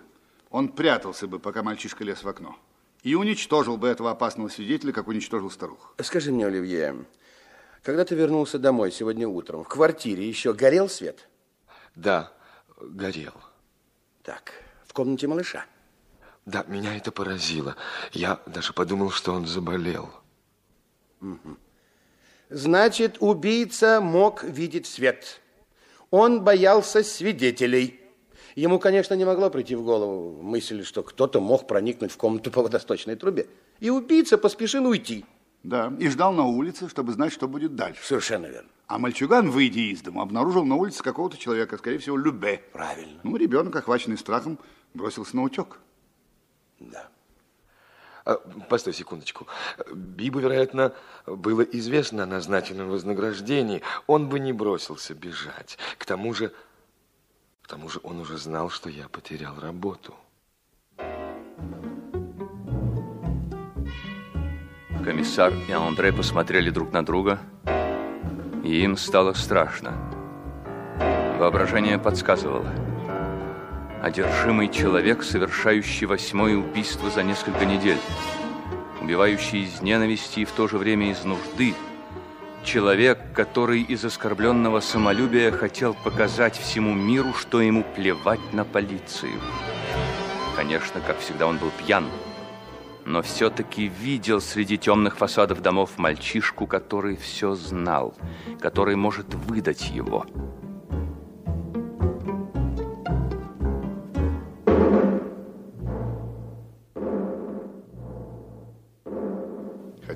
он 0.49 0.69
прятался 0.69 1.27
бы, 1.27 1.39
пока 1.39 1.61
мальчишка 1.61 2.03
лез 2.03 2.23
в 2.23 2.27
окно. 2.27 2.57
И 3.03 3.15
уничтожил 3.15 3.77
бы 3.77 3.87
этого 3.87 4.11
опасного 4.11 4.49
свидетеля, 4.49 4.91
как 4.91 5.07
уничтожил 5.07 5.51
старуху. 5.51 5.93
Скажи 6.01 6.31
мне, 6.31 6.45
Оливье, 6.47 7.05
когда 7.83 8.03
ты 8.05 8.15
вернулся 8.15 8.59
домой 8.59 8.91
сегодня 8.91 9.27
утром, 9.27 9.63
в 9.63 9.67
квартире 9.67 10.27
еще 10.27 10.53
горел 10.53 10.89
свет? 10.89 11.27
Да, 11.95 12.33
горел. 12.79 13.33
Так, 14.23 14.53
в 14.85 14.93
комнате 14.93 15.27
малыша? 15.27 15.65
Да, 16.45 16.63
меня 16.67 16.95
это 16.95 17.11
поразило. 17.11 17.75
Я 18.11 18.41
даже 18.47 18.73
подумал, 18.73 19.11
что 19.11 19.33
он 19.33 19.45
заболел. 19.45 20.09
Угу. 21.21 21.57
Значит, 22.51 23.15
убийца 23.21 24.01
мог 24.01 24.43
видеть 24.43 24.85
свет. 24.85 25.39
Он 26.09 26.43
боялся 26.43 27.01
свидетелей. 27.01 28.01
Ему, 28.55 28.77
конечно, 28.77 29.13
не 29.13 29.23
могло 29.23 29.49
прийти 29.49 29.73
в 29.73 29.83
голову 29.83 30.41
мысль, 30.41 30.83
что 30.83 31.01
кто-то 31.01 31.39
мог 31.39 31.65
проникнуть 31.65 32.11
в 32.11 32.17
комнату 32.17 32.51
по 32.51 32.61
водосточной 32.61 33.15
трубе. 33.15 33.47
И 33.79 33.89
убийца 33.89 34.37
поспешил 34.37 34.85
уйти. 34.85 35.23
Да, 35.63 35.93
и 35.97 36.09
ждал 36.09 36.33
на 36.33 36.45
улице, 36.45 36.89
чтобы 36.89 37.13
знать, 37.13 37.31
что 37.31 37.47
будет 37.47 37.75
дальше. 37.75 38.03
Совершенно 38.03 38.47
верно. 38.47 38.69
А 38.87 38.99
мальчуган, 38.99 39.49
выйдя 39.49 39.79
из 39.79 40.01
дома, 40.01 40.23
обнаружил 40.23 40.65
на 40.65 40.75
улице 40.75 41.01
какого-то 41.01 41.37
человека, 41.37 41.77
скорее 41.77 41.99
всего, 41.99 42.17
Любе. 42.17 42.61
Правильно. 42.73 43.21
Ну, 43.23 43.37
ребенок, 43.37 43.73
охваченный 43.77 44.17
страхом, 44.17 44.59
бросился 44.93 45.37
на 45.37 45.43
утек. 45.43 45.79
Да. 46.79 47.07
А, 48.31 48.37
постой 48.69 48.93
секундочку. 48.93 49.47
Бибу, 49.93 50.39
вероятно, 50.39 50.93
было 51.25 51.61
известно 51.61 52.23
о 52.23 52.25
назначенном 52.25 52.89
вознаграждении. 52.89 53.81
Он 54.07 54.29
бы 54.29 54.39
не 54.39 54.53
бросился 54.53 55.13
бежать. 55.13 55.77
К 55.97 56.05
тому 56.05 56.33
же, 56.33 56.51
к 57.61 57.67
тому 57.67 57.89
же 57.89 57.99
он 58.03 58.19
уже 58.19 58.37
знал, 58.37 58.69
что 58.69 58.89
я 58.89 59.07
потерял 59.09 59.59
работу. 59.59 60.15
Комиссар 65.03 65.51
и 65.67 65.71
Андре 65.71 66.13
посмотрели 66.13 66.69
друг 66.69 66.93
на 66.93 67.03
друга, 67.03 67.39
и 68.63 68.83
им 68.83 68.97
стало 68.97 69.33
страшно. 69.33 69.93
Воображение 71.39 71.97
подсказывало. 71.97 72.90
Одержимый 74.01 74.67
человек, 74.67 75.21
совершающий 75.21 76.07
восьмое 76.07 76.57
убийство 76.57 77.11
за 77.11 77.21
несколько 77.21 77.65
недель, 77.65 77.99
убивающий 78.99 79.65
из 79.65 79.79
ненависти 79.81 80.39
и 80.39 80.45
в 80.45 80.51
то 80.51 80.67
же 80.67 80.79
время 80.79 81.11
из 81.11 81.23
нужды, 81.23 81.75
человек, 82.63 83.19
который 83.35 83.83
из 83.83 84.03
оскорбленного 84.03 84.79
самолюбия 84.79 85.51
хотел 85.51 85.93
показать 85.93 86.57
всему 86.57 86.95
миру, 86.95 87.35
что 87.35 87.61
ему 87.61 87.83
плевать 87.95 88.39
на 88.53 88.65
полицию. 88.65 89.39
Конечно, 90.55 90.99
как 91.05 91.19
всегда, 91.19 91.45
он 91.45 91.59
был 91.59 91.69
пьян, 91.85 92.05
но 93.05 93.21
все-таки 93.21 93.87
видел 93.87 94.41
среди 94.41 94.79
темных 94.79 95.17
фасадов 95.17 95.61
домов 95.61 95.91
мальчишку, 95.97 96.65
который 96.65 97.17
все 97.17 97.53
знал, 97.53 98.15
который 98.59 98.95
может 98.95 99.35
выдать 99.35 99.91
его. 99.91 100.25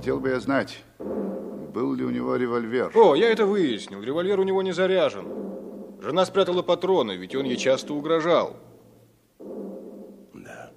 Хотел 0.06 0.20
бы 0.20 0.30
я 0.30 0.40
знать, 0.40 0.84
был 1.00 1.96
ли 1.96 2.06
у 2.06 2.12
него 2.12 2.36
револьвер. 2.36 2.92
О, 2.94 3.16
я 3.16 3.32
это 3.32 3.48
выяснил. 3.48 4.04
Револьвер 4.04 4.40
у 4.40 4.44
него 4.44 4.62
не 4.62 4.72
заряжен. 4.72 5.26
Жена 6.00 6.28
спрятала 6.28 6.62
патроны, 6.62 7.14
ведь 7.14 7.34
он 7.36 7.46
ей 7.46 7.58
часто 7.58 7.96
угрожал. 7.96 8.56
Да. 10.36 10.72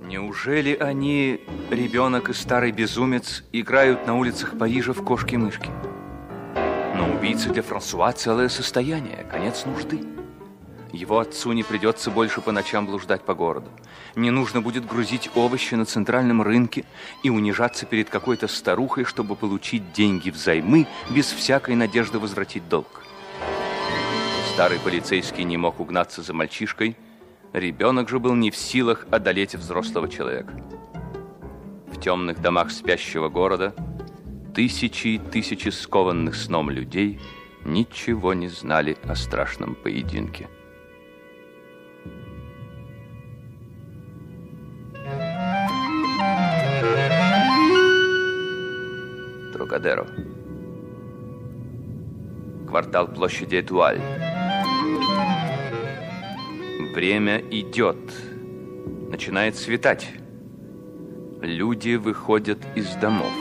Неужели 0.00 0.76
они, 0.76 1.40
ребенок 1.70 2.28
и 2.28 2.32
старый 2.32 2.70
безумец, 2.70 3.42
играют 3.50 4.06
на 4.06 4.16
улицах 4.16 4.56
Парижа 4.56 4.92
в 4.92 5.02
кошки-мышки? 5.02 5.70
Но 6.94 7.12
убийца 7.18 7.50
для 7.50 7.64
Франсуа 7.64 8.12
целое 8.12 8.48
состояние, 8.48 9.26
конец 9.28 9.64
нужды. 9.66 10.17
Его 10.98 11.20
отцу 11.20 11.52
не 11.52 11.62
придется 11.62 12.10
больше 12.10 12.40
по 12.40 12.50
ночам 12.50 12.84
блуждать 12.84 13.22
по 13.22 13.32
городу. 13.32 13.70
Не 14.16 14.32
нужно 14.32 14.60
будет 14.60 14.84
грузить 14.84 15.30
овощи 15.36 15.76
на 15.76 15.84
центральном 15.84 16.42
рынке 16.42 16.84
и 17.22 17.30
унижаться 17.30 17.86
перед 17.86 18.10
какой-то 18.10 18.48
старухой, 18.48 19.04
чтобы 19.04 19.36
получить 19.36 19.92
деньги 19.92 20.30
взаймы 20.30 20.88
без 21.08 21.26
всякой 21.26 21.76
надежды 21.76 22.18
возвратить 22.18 22.68
долг. 22.68 23.04
Старый 24.54 24.80
полицейский 24.80 25.44
не 25.44 25.56
мог 25.56 25.78
угнаться 25.78 26.20
за 26.20 26.34
мальчишкой, 26.34 26.96
ребенок 27.52 28.08
же 28.08 28.18
был 28.18 28.34
не 28.34 28.50
в 28.50 28.56
силах 28.56 29.06
одолеть 29.08 29.54
взрослого 29.54 30.08
человека. 30.08 30.52
В 31.92 32.00
темных 32.00 32.42
домах 32.42 32.72
спящего 32.72 33.28
города 33.28 33.72
тысячи 34.52 35.06
и 35.08 35.18
тысячи 35.18 35.68
скованных 35.68 36.34
сном 36.34 36.70
людей 36.70 37.20
ничего 37.64 38.34
не 38.34 38.48
знали 38.48 38.98
о 39.04 39.14
страшном 39.14 39.76
поединке. 39.76 40.48
Трокадеро. 49.78 50.06
Квартал 52.66 53.08
площади 53.08 53.60
Этуаль. 53.60 54.00
Время 56.94 57.38
идет. 57.50 57.96
Начинает 59.08 59.56
светать. 59.56 60.10
Люди 61.40 61.94
выходят 61.94 62.58
из 62.74 62.92
домов. 62.96 63.32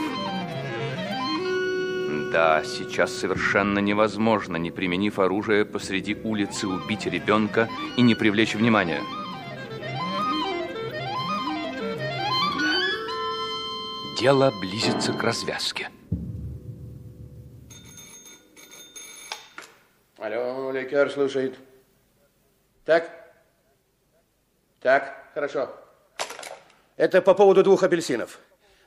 Да, 2.31 2.63
сейчас 2.63 3.13
совершенно 3.13 3.79
невозможно, 3.79 4.57
не 4.57 4.69
применив 4.69 5.17
оружие 5.17 5.65
посреди 5.65 6.13
улицы, 6.13 6.67
убить 6.67 7.07
ребенка 7.07 7.67
и 7.95 8.01
не 8.01 8.15
привлечь 8.15 8.53
внимания. 8.53 9.01
Дело 14.19 14.51
близится 14.61 15.13
к 15.13 15.23
развязке. 15.23 15.89
Ликер 20.97 21.11
слушает. 21.11 21.55
Так? 22.83 23.11
Так, 24.79 25.31
хорошо. 25.33 25.69
Это 26.95 27.21
по 27.21 27.35
поводу 27.35 27.63
двух 27.63 27.83
апельсинов. 27.83 28.39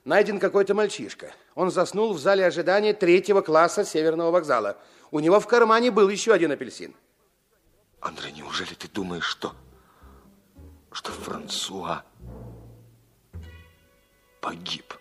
Найден 0.05 0.41
какой-то 0.41 0.75
мальчишка. 0.75 1.33
Он 1.55 1.71
заснул 1.71 2.13
в 2.13 2.19
зале 2.19 2.45
ожидания 2.47 2.95
третьего 2.95 3.43
класса 3.43 3.85
Северного 3.85 4.33
вокзала. 4.33 4.77
У 5.13 5.21
него 5.21 5.39
в 5.39 5.47
кармане 5.47 5.93
был 5.93 6.09
еще 6.09 6.33
один 6.33 6.51
апельсин. 6.51 6.97
Андрей, 8.01 8.33
неужели 8.33 8.75
ты 8.75 8.89
думаешь, 8.89 9.27
что... 9.27 9.53
что 10.91 11.13
Франсуа 11.13 12.03
погиб? 14.41 14.95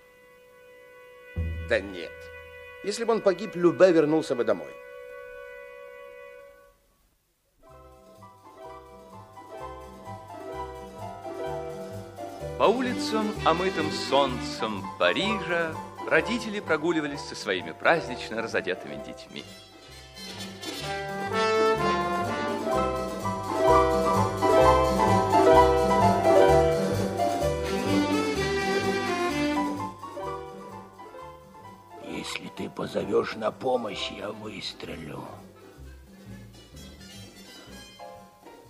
Да 1.70 1.80
нет. 1.80 2.12
Если 2.84 3.03
бы 3.03 3.14
он 3.14 3.22
погиб, 3.22 3.55
Любе 3.55 3.91
вернулся 3.91 4.36
бы 4.36 4.43
домой. 4.43 4.79
По 12.60 12.66
улицам, 12.66 13.32
омытым 13.45 13.89
солнцем 13.89 14.84
Парижа, 14.99 15.74
родители 16.05 16.60
прогуливались 16.60 17.22
со 17.22 17.34
своими 17.34 17.72
празднично 17.72 18.41
разодетыми 18.41 18.95
детьми. 18.95 19.45
Если 32.05 32.49
ты 32.57 32.70
позовешь 32.70 33.38
на 33.38 33.51
помощь, 33.51 34.12
я 34.12 34.32
выстрелю. 34.32 35.24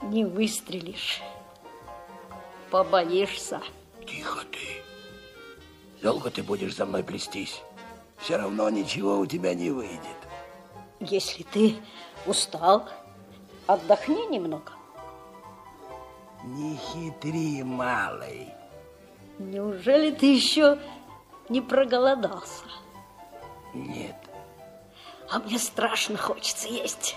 Не 0.03 0.25
выстрелишь. 0.25 1.23
Побоишься. 2.69 3.63
Тихо 4.09 4.39
ты. 4.51 4.81
Долго 6.01 6.31
ты 6.31 6.41
будешь 6.41 6.75
за 6.75 6.85
мной 6.85 7.03
плестись? 7.03 7.61
Все 8.17 8.37
равно 8.37 8.69
ничего 8.69 9.19
у 9.19 9.25
тебя 9.25 9.53
не 9.53 9.69
выйдет. 9.69 9.99
Если 10.99 11.43
ты 11.43 11.75
устал, 12.25 12.89
отдохни 13.67 14.25
немного. 14.27 14.71
Не 16.43 16.77
хитри, 16.77 17.63
малый. 17.63 18.47
Неужели 19.37 20.11
ты 20.11 20.33
еще 20.33 20.79
не 21.47 21.61
проголодался? 21.61 22.65
Нет. 23.73 24.15
А 25.29 25.39
мне 25.39 25.59
страшно 25.59 26.17
хочется 26.17 26.67
есть. 26.67 27.15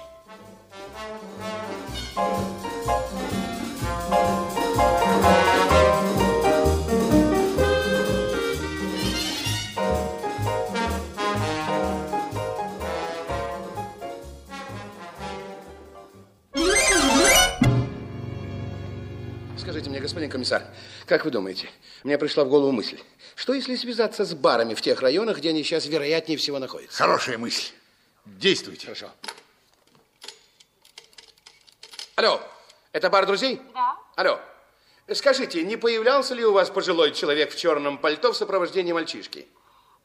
Господин 20.23 20.31
комиссар, 20.31 20.63
как 21.07 21.25
вы 21.25 21.31
думаете, 21.31 21.69
мне 22.05 22.19
пришла 22.19 22.45
в 22.45 22.49
голову 22.49 22.73
мысль, 22.73 23.01
что 23.35 23.55
если 23.55 23.75
связаться 23.77 24.25
с 24.25 24.35
барами 24.35 24.75
в 24.75 24.81
тех 24.81 25.01
районах, 25.01 25.39
где 25.39 25.51
они 25.51 25.65
сейчас 25.65 25.87
вероятнее 25.87 26.39
всего 26.39 26.59
находятся? 26.59 26.97
Хорошая 26.97 27.39
мысль. 27.39 27.73
Действуйте. 28.25 28.87
Хорошо. 28.87 29.11
Алло, 32.15 32.41
это 32.93 33.11
бар 33.11 33.27
друзей? 33.27 33.61
Да. 33.75 33.97
Алло, 34.17 34.39
скажите, 35.13 35.65
не 35.65 35.77
появлялся 35.77 36.35
ли 36.35 36.45
у 36.45 36.53
вас 36.53 36.71
пожилой 36.71 37.13
человек 37.13 37.53
в 37.53 37.59
черном 37.59 37.99
пальто 37.99 38.33
в 38.33 38.37
сопровождении 38.37 38.93
мальчишки? 38.93 39.49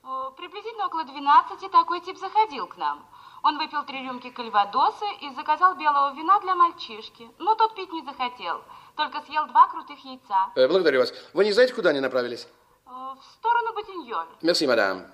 Э, 0.04 0.32
Приблизительно 0.36 0.88
около 0.88 1.04
12 1.04 1.72
такой 1.72 2.02
тип 2.02 2.18
заходил 2.18 2.68
к 2.68 2.78
нам. 2.78 3.06
Он 3.44 3.58
выпил 3.58 3.84
три 3.86 4.04
рюмки 4.04 4.30
кальвадоса 4.30 5.06
и 5.22 5.30
заказал 5.36 5.76
белого 5.76 6.14
вина 6.16 6.40
для 6.40 6.56
мальчишки. 6.56 7.30
Но 7.38 7.56
тот 7.56 7.76
пить 7.76 7.92
не 7.92 8.04
захотел, 8.04 8.64
только 8.96 9.22
съел 9.22 9.46
два 9.48 9.68
крутых 9.68 10.04
яйца. 10.04 10.50
Э, 10.56 10.68
благодарю 10.68 11.00
вас. 11.00 11.14
Вы 11.34 11.46
не 11.46 11.52
знаете, 11.54 11.74
куда 11.74 11.92
они 11.92 12.00
направились? 12.00 12.48
Э, 12.86 12.90
В 12.90 13.24
сторону 13.38 13.74
Ботиньоль. 13.74 14.28
Мерси, 14.42 14.68
мадам. 14.68 15.06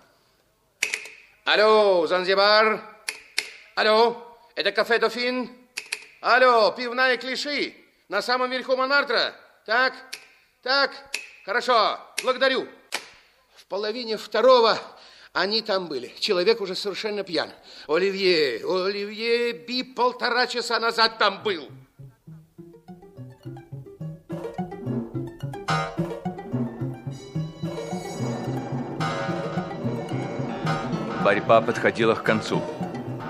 Алло, 1.46 2.08
Занзибар? 2.08 2.82
Алло, 3.76 4.16
это 4.56 4.72
кафе 4.72 5.00
Дофин? 5.00 5.52
Алло, 6.22 6.72
пивная 6.72 7.18
клиши? 7.18 7.76
На 8.08 8.22
самом 8.22 8.50
верху 8.50 8.78
Монмартра? 8.78 9.36
Так, 9.66 9.94
так, 10.62 10.92
хорошо, 11.46 12.00
благодарю. 12.24 12.68
В 13.56 13.66
половине 13.68 14.18
второго 14.18 14.78
они 15.34 15.64
там 15.64 15.88
были. 15.88 16.14
Человек 16.20 16.62
уже 16.62 16.76
совершенно 16.76 17.24
пьян. 17.24 17.50
Оливье, 17.88 18.62
Оливье 18.64 19.54
Би 19.54 19.84
полтора 19.84 20.48
часа 20.48 20.80
назад 20.80 21.18
там 21.18 21.42
был. 21.44 21.68
Борьба 31.24 31.62
подходила 31.62 32.14
к 32.14 32.24
концу. 32.24 32.62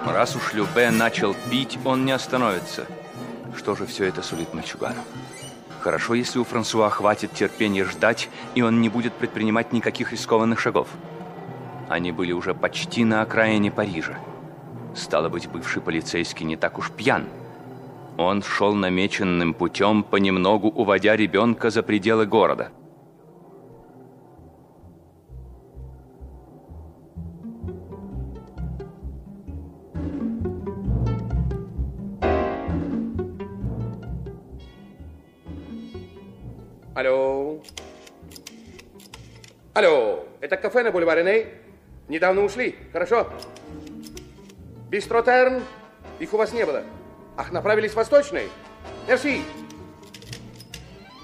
Раз 0.06 0.36
уж 0.36 0.54
Любе 0.54 0.92
начал 0.92 1.36
пить, 1.50 1.78
он 1.86 2.06
не 2.06 2.12
остановится. 2.12 2.86
Что 3.56 3.76
же 3.76 3.86
все 3.86 4.06
это 4.06 4.22
сулит 4.22 4.54
мальчугану? 4.54 5.02
Хорошо, 5.80 6.16
если 6.16 6.40
у 6.40 6.44
Франсуа 6.44 6.90
хватит 6.90 7.34
терпения 7.34 7.86
ждать, 7.86 8.30
и 8.56 8.62
он 8.62 8.82
не 8.82 8.90
будет 8.90 9.14
предпринимать 9.14 9.72
никаких 9.72 10.12
рискованных 10.12 10.60
шагов. 10.60 10.88
Они 11.90 12.12
были 12.12 12.32
уже 12.32 12.54
почти 12.54 13.06
на 13.06 13.22
окраине 13.22 13.72
Парижа. 13.72 14.18
Стало 14.96 15.30
быть, 15.30 15.48
бывший 15.48 15.82
полицейский 15.82 16.46
не 16.46 16.56
так 16.56 16.78
уж 16.78 16.92
пьян. 16.92 17.26
Он 18.18 18.44
шел 18.44 18.76
намеченным 18.76 19.54
путем, 19.54 20.04
понемногу 20.04 20.70
уводя 20.70 21.16
ребенка 21.16 21.70
за 21.70 21.82
пределы 21.82 22.26
города. 22.26 22.70
Алло. 36.96 37.60
Алло, 39.74 40.24
это 40.40 40.58
кафе 40.58 40.84
на 40.84 40.92
бульваре 40.92 41.24
Ней? 41.24 41.48
Недавно 42.08 42.44
ушли, 42.44 42.78
хорошо? 42.92 43.28
Бистротерн? 44.90 45.64
Их 46.20 46.34
у 46.34 46.38
вас 46.38 46.52
не 46.54 46.66
было. 46.66 46.84
Ах, 47.38 47.52
направились 47.52 47.92
в 47.94 47.96
Восточный? 47.96 48.50
Мерси. 49.08 49.44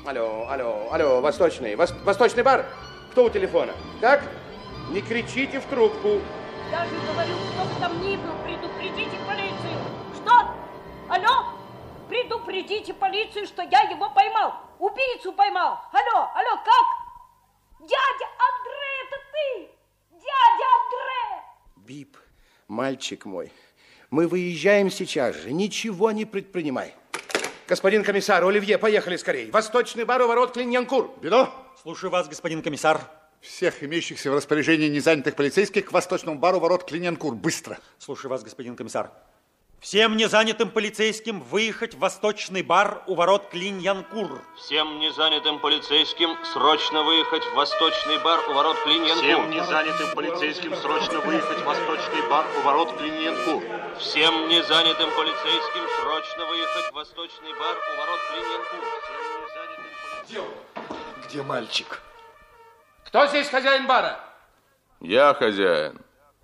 Алло, 0.06 0.48
алло, 0.50 0.88
алло, 0.92 1.22
Восточный. 1.22 1.76
Вос- 1.76 1.94
Восточный 2.04 2.44
бар? 2.44 2.66
Кто 3.12 3.26
у 3.26 3.30
телефона? 3.30 3.74
Как? 4.02 4.24
Не 4.90 5.02
кричите 5.02 5.60
в 5.60 5.66
трубку. 5.66 6.20
Я 6.72 6.86
же 6.86 6.96
говорю, 7.12 7.34
кто 7.54 7.66
бы 7.66 7.80
там 7.80 8.02
ни 8.02 8.16
был, 8.16 8.32
предупредите 8.44 9.18
полицию. 9.28 9.78
Что? 10.16 10.56
Алло? 11.10 11.54
Предупредите 12.08 12.94
полицию, 12.94 13.46
что 13.46 13.62
я 13.64 13.82
его 13.82 14.10
поймал. 14.12 14.54
Убийцу 14.80 15.32
поймал. 15.34 15.80
Алло, 15.92 16.30
алло, 16.34 16.58
как? 16.64 17.82
Дядя 17.82 18.28
Андре, 18.40 18.92
это 19.04 19.18
ты? 19.32 19.79
Дядя 20.30 20.68
Андре! 20.78 21.44
Бип, 21.78 22.18
мальчик 22.68 23.26
мой, 23.26 23.52
мы 24.10 24.28
выезжаем 24.28 24.90
сейчас 24.90 25.36
же. 25.36 25.52
Ничего 25.52 26.12
не 26.12 26.26
предпринимай. 26.26 26.94
Господин 27.68 28.04
комиссар, 28.04 28.44
Оливье, 28.44 28.78
поехали 28.78 29.18
скорей. 29.18 29.52
Восточный 29.52 30.04
бар 30.04 30.22
у 30.22 30.28
ворот 30.28 30.54
Клиньянкур. 30.54 31.12
Бедо? 31.22 31.50
Слушаю 31.82 32.10
вас, 32.10 32.28
господин 32.28 32.62
комиссар. 32.62 33.02
Всех 33.42 33.84
имеющихся 33.84 34.32
в 34.32 34.36
распоряжении 34.36 34.90
незанятых 34.90 35.36
полицейских 35.36 35.86
к 35.86 35.92
восточному 35.94 36.38
бару 36.38 36.60
ворот 36.60 36.84
Клиненкур. 36.84 37.36
Быстро. 37.36 37.80
Слушаю 37.98 38.32
вас, 38.32 38.44
господин 38.44 38.76
комиссар. 38.76 39.12
Всем 39.82 40.18
незанятым 40.18 40.72
полицейским 40.72 41.40
выехать 41.40 41.96
в 41.96 42.00
восточный 42.00 42.64
бар 42.64 43.02
у 43.08 43.16
ворот 43.16 43.48
Клиньянкур. 43.50 44.42
Всем 44.58 45.00
незанятым 45.00 45.60
полицейским 45.60 46.36
срочно 46.44 47.02
выехать 47.04 47.46
в 47.46 47.54
восточный 47.54 48.18
бар 48.20 48.42
у 48.50 48.54
ворот 48.54 48.78
Клиньянкур. 48.84 49.24
Всем 49.24 49.50
незанятым 49.50 50.14
полицейским 50.16 50.76
срочно 50.76 51.22
выехать 51.22 51.60
в 51.60 51.64
восточный 51.64 52.30
бар 52.30 52.46
у 52.58 52.62
ворот 52.66 52.98
Клиньянкур. 52.98 53.64
Всем 54.00 54.50
незанятым 54.50 55.10
полицейским 55.16 55.88
срочно 56.02 56.46
выехать 56.46 56.92
в 56.92 56.94
восточный 56.94 57.54
бар 57.58 57.78
у 57.78 57.98
ворот 58.02 58.20
Клиньянкур. 58.34 58.84
Всем 59.06 60.36
незанятым 60.44 61.26
Где 61.26 61.42
мальчик? 61.42 62.02
Кто 63.06 63.28
здесь 63.28 63.48
хозяин 63.48 63.88
бара? 63.88 64.20
Я 65.00 65.34
хозяин. 65.34 66.02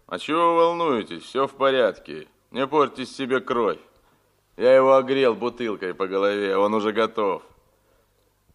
А 0.08 0.20
чего 0.20 0.54
вы 0.54 0.56
волнуетесь? 0.56 1.24
Все 1.24 1.48
в 1.48 1.58
порядке. 1.58 2.30
Не 2.56 2.68
портите 2.68 3.06
себе 3.06 3.42
кровь. 3.42 3.80
Я 4.56 4.74
его 4.74 4.96
огрел 4.96 5.36
бутылкой 5.36 5.94
по 5.94 6.08
голове, 6.08 6.56
он 6.56 6.74
уже 6.74 6.94
готов. 6.94 7.44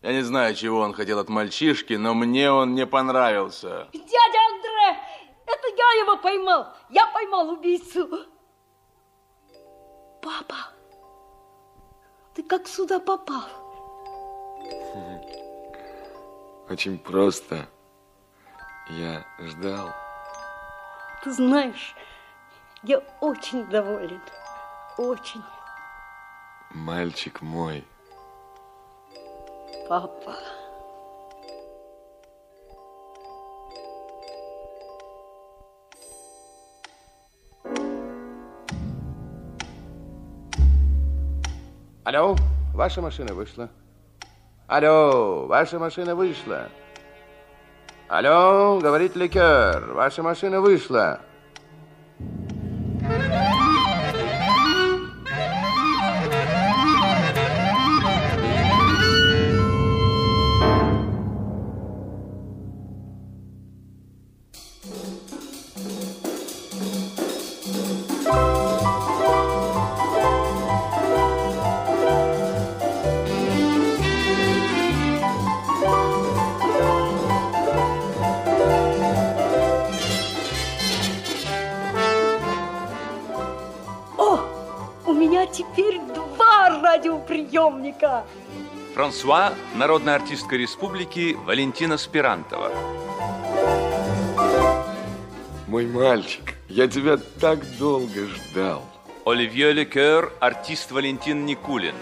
Я 0.01 0.15
не 0.15 0.23
знаю, 0.23 0.55
чего 0.55 0.81
он 0.81 0.95
хотел 0.95 1.19
от 1.19 1.29
мальчишки, 1.29 1.93
но 1.93 2.15
мне 2.15 2.51
он 2.51 2.75
не 2.75 2.87
понравился. 2.87 3.89
Дядя 3.93 4.39
Андре, 4.49 5.03
это 5.45 5.69
я 5.77 6.01
его 6.01 6.17
поймал. 6.17 6.69
Я 6.89 7.09
поймал 7.09 7.51
убийцу. 7.51 8.09
Папа, 10.23 10.57
ты 12.35 12.43
как 12.43 12.67
сюда 12.67 13.01
попал? 13.01 13.45
Очень 16.71 16.99
просто. 16.99 17.69
Я 18.89 19.27
ждал. 19.41 19.91
Ты 21.23 21.33
знаешь, 21.33 21.95
я 22.83 23.03
очень 23.21 23.67
доволен. 23.67 24.21
Очень. 24.97 25.43
Мальчик 26.71 27.43
мой. 27.43 27.85
Папа. 29.89 30.37
Алло, 42.05 42.35
ваша 42.75 43.03
машина 43.03 43.35
вышла. 43.35 43.69
Алло, 44.67 45.47
ваша 45.47 45.79
машина 45.79 46.15
вышла. 46.15 46.69
Алло, 48.09 48.81
говорит 48.81 49.15
ликер, 49.17 49.93
ваша 49.93 50.23
машина 50.23 50.61
вышла. 50.61 51.21
Теперь 85.53 86.01
два 86.15 86.81
радиоприемника. 86.83 88.25
Франсуа, 88.95 89.53
народная 89.75 90.17
артистка 90.17 90.57
республики 90.57 91.37
Валентина 91.47 91.97
Спирантова. 91.97 92.71
Мой 95.69 95.87
мальчик, 95.87 96.55
я 96.69 96.89
тебя 96.89 97.17
так 97.41 97.61
долго 97.79 98.27
ждал. 98.27 98.83
Оливье 99.25 99.73
Лекер, 99.73 100.33
артист 100.41 100.91
Валентин 100.91 101.47
Никулин. 101.47 101.95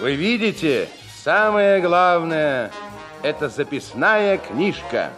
Вы 0.00 0.14
видите, 0.14 0.88
самое 1.22 1.80
главное– 1.80 2.72
это 3.22 3.48
записная 3.48 4.38
книжка. 4.38 5.12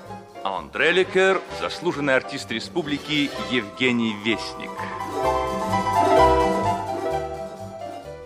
Андре 0.44 0.90
Лекер, 0.90 1.40
заслуженный 1.60 2.16
артист 2.16 2.50
республики 2.50 3.30
Евгений 3.50 4.14
Вестник. 4.24 4.70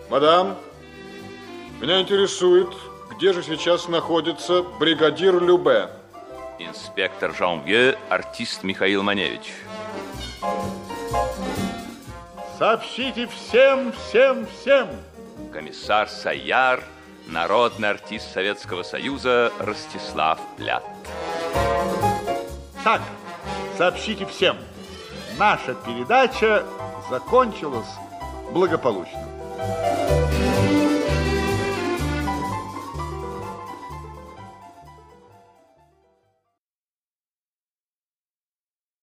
Мадам, 0.09 0.57
меня 1.79 2.01
интересует, 2.01 2.69
где 3.11 3.33
же 3.33 3.43
сейчас 3.43 3.87
находится 3.87 4.63
бригадир 4.63 5.41
Любе? 5.41 5.89
Инспектор 6.57 7.35
Жанвье, 7.35 7.97
артист 8.09 8.63
Михаил 8.63 9.03
Маневич. 9.03 9.53
Сообщите 12.57 13.27
всем, 13.27 13.91
всем, 13.91 14.47
всем. 14.47 14.89
Комиссар 15.53 16.09
Саяр, 16.09 16.83
народный 17.27 17.91
артист 17.91 18.33
Советского 18.33 18.81
Союза 18.81 19.51
Ростислав 19.59 20.39
Плят. 20.57 20.83
Так, 22.87 23.01
сообщите 23.77 24.25
всем. 24.25 24.55
Наша 25.37 25.73
передача 25.73 26.63
закончилась 27.09 27.89
благополучно. 28.53 29.27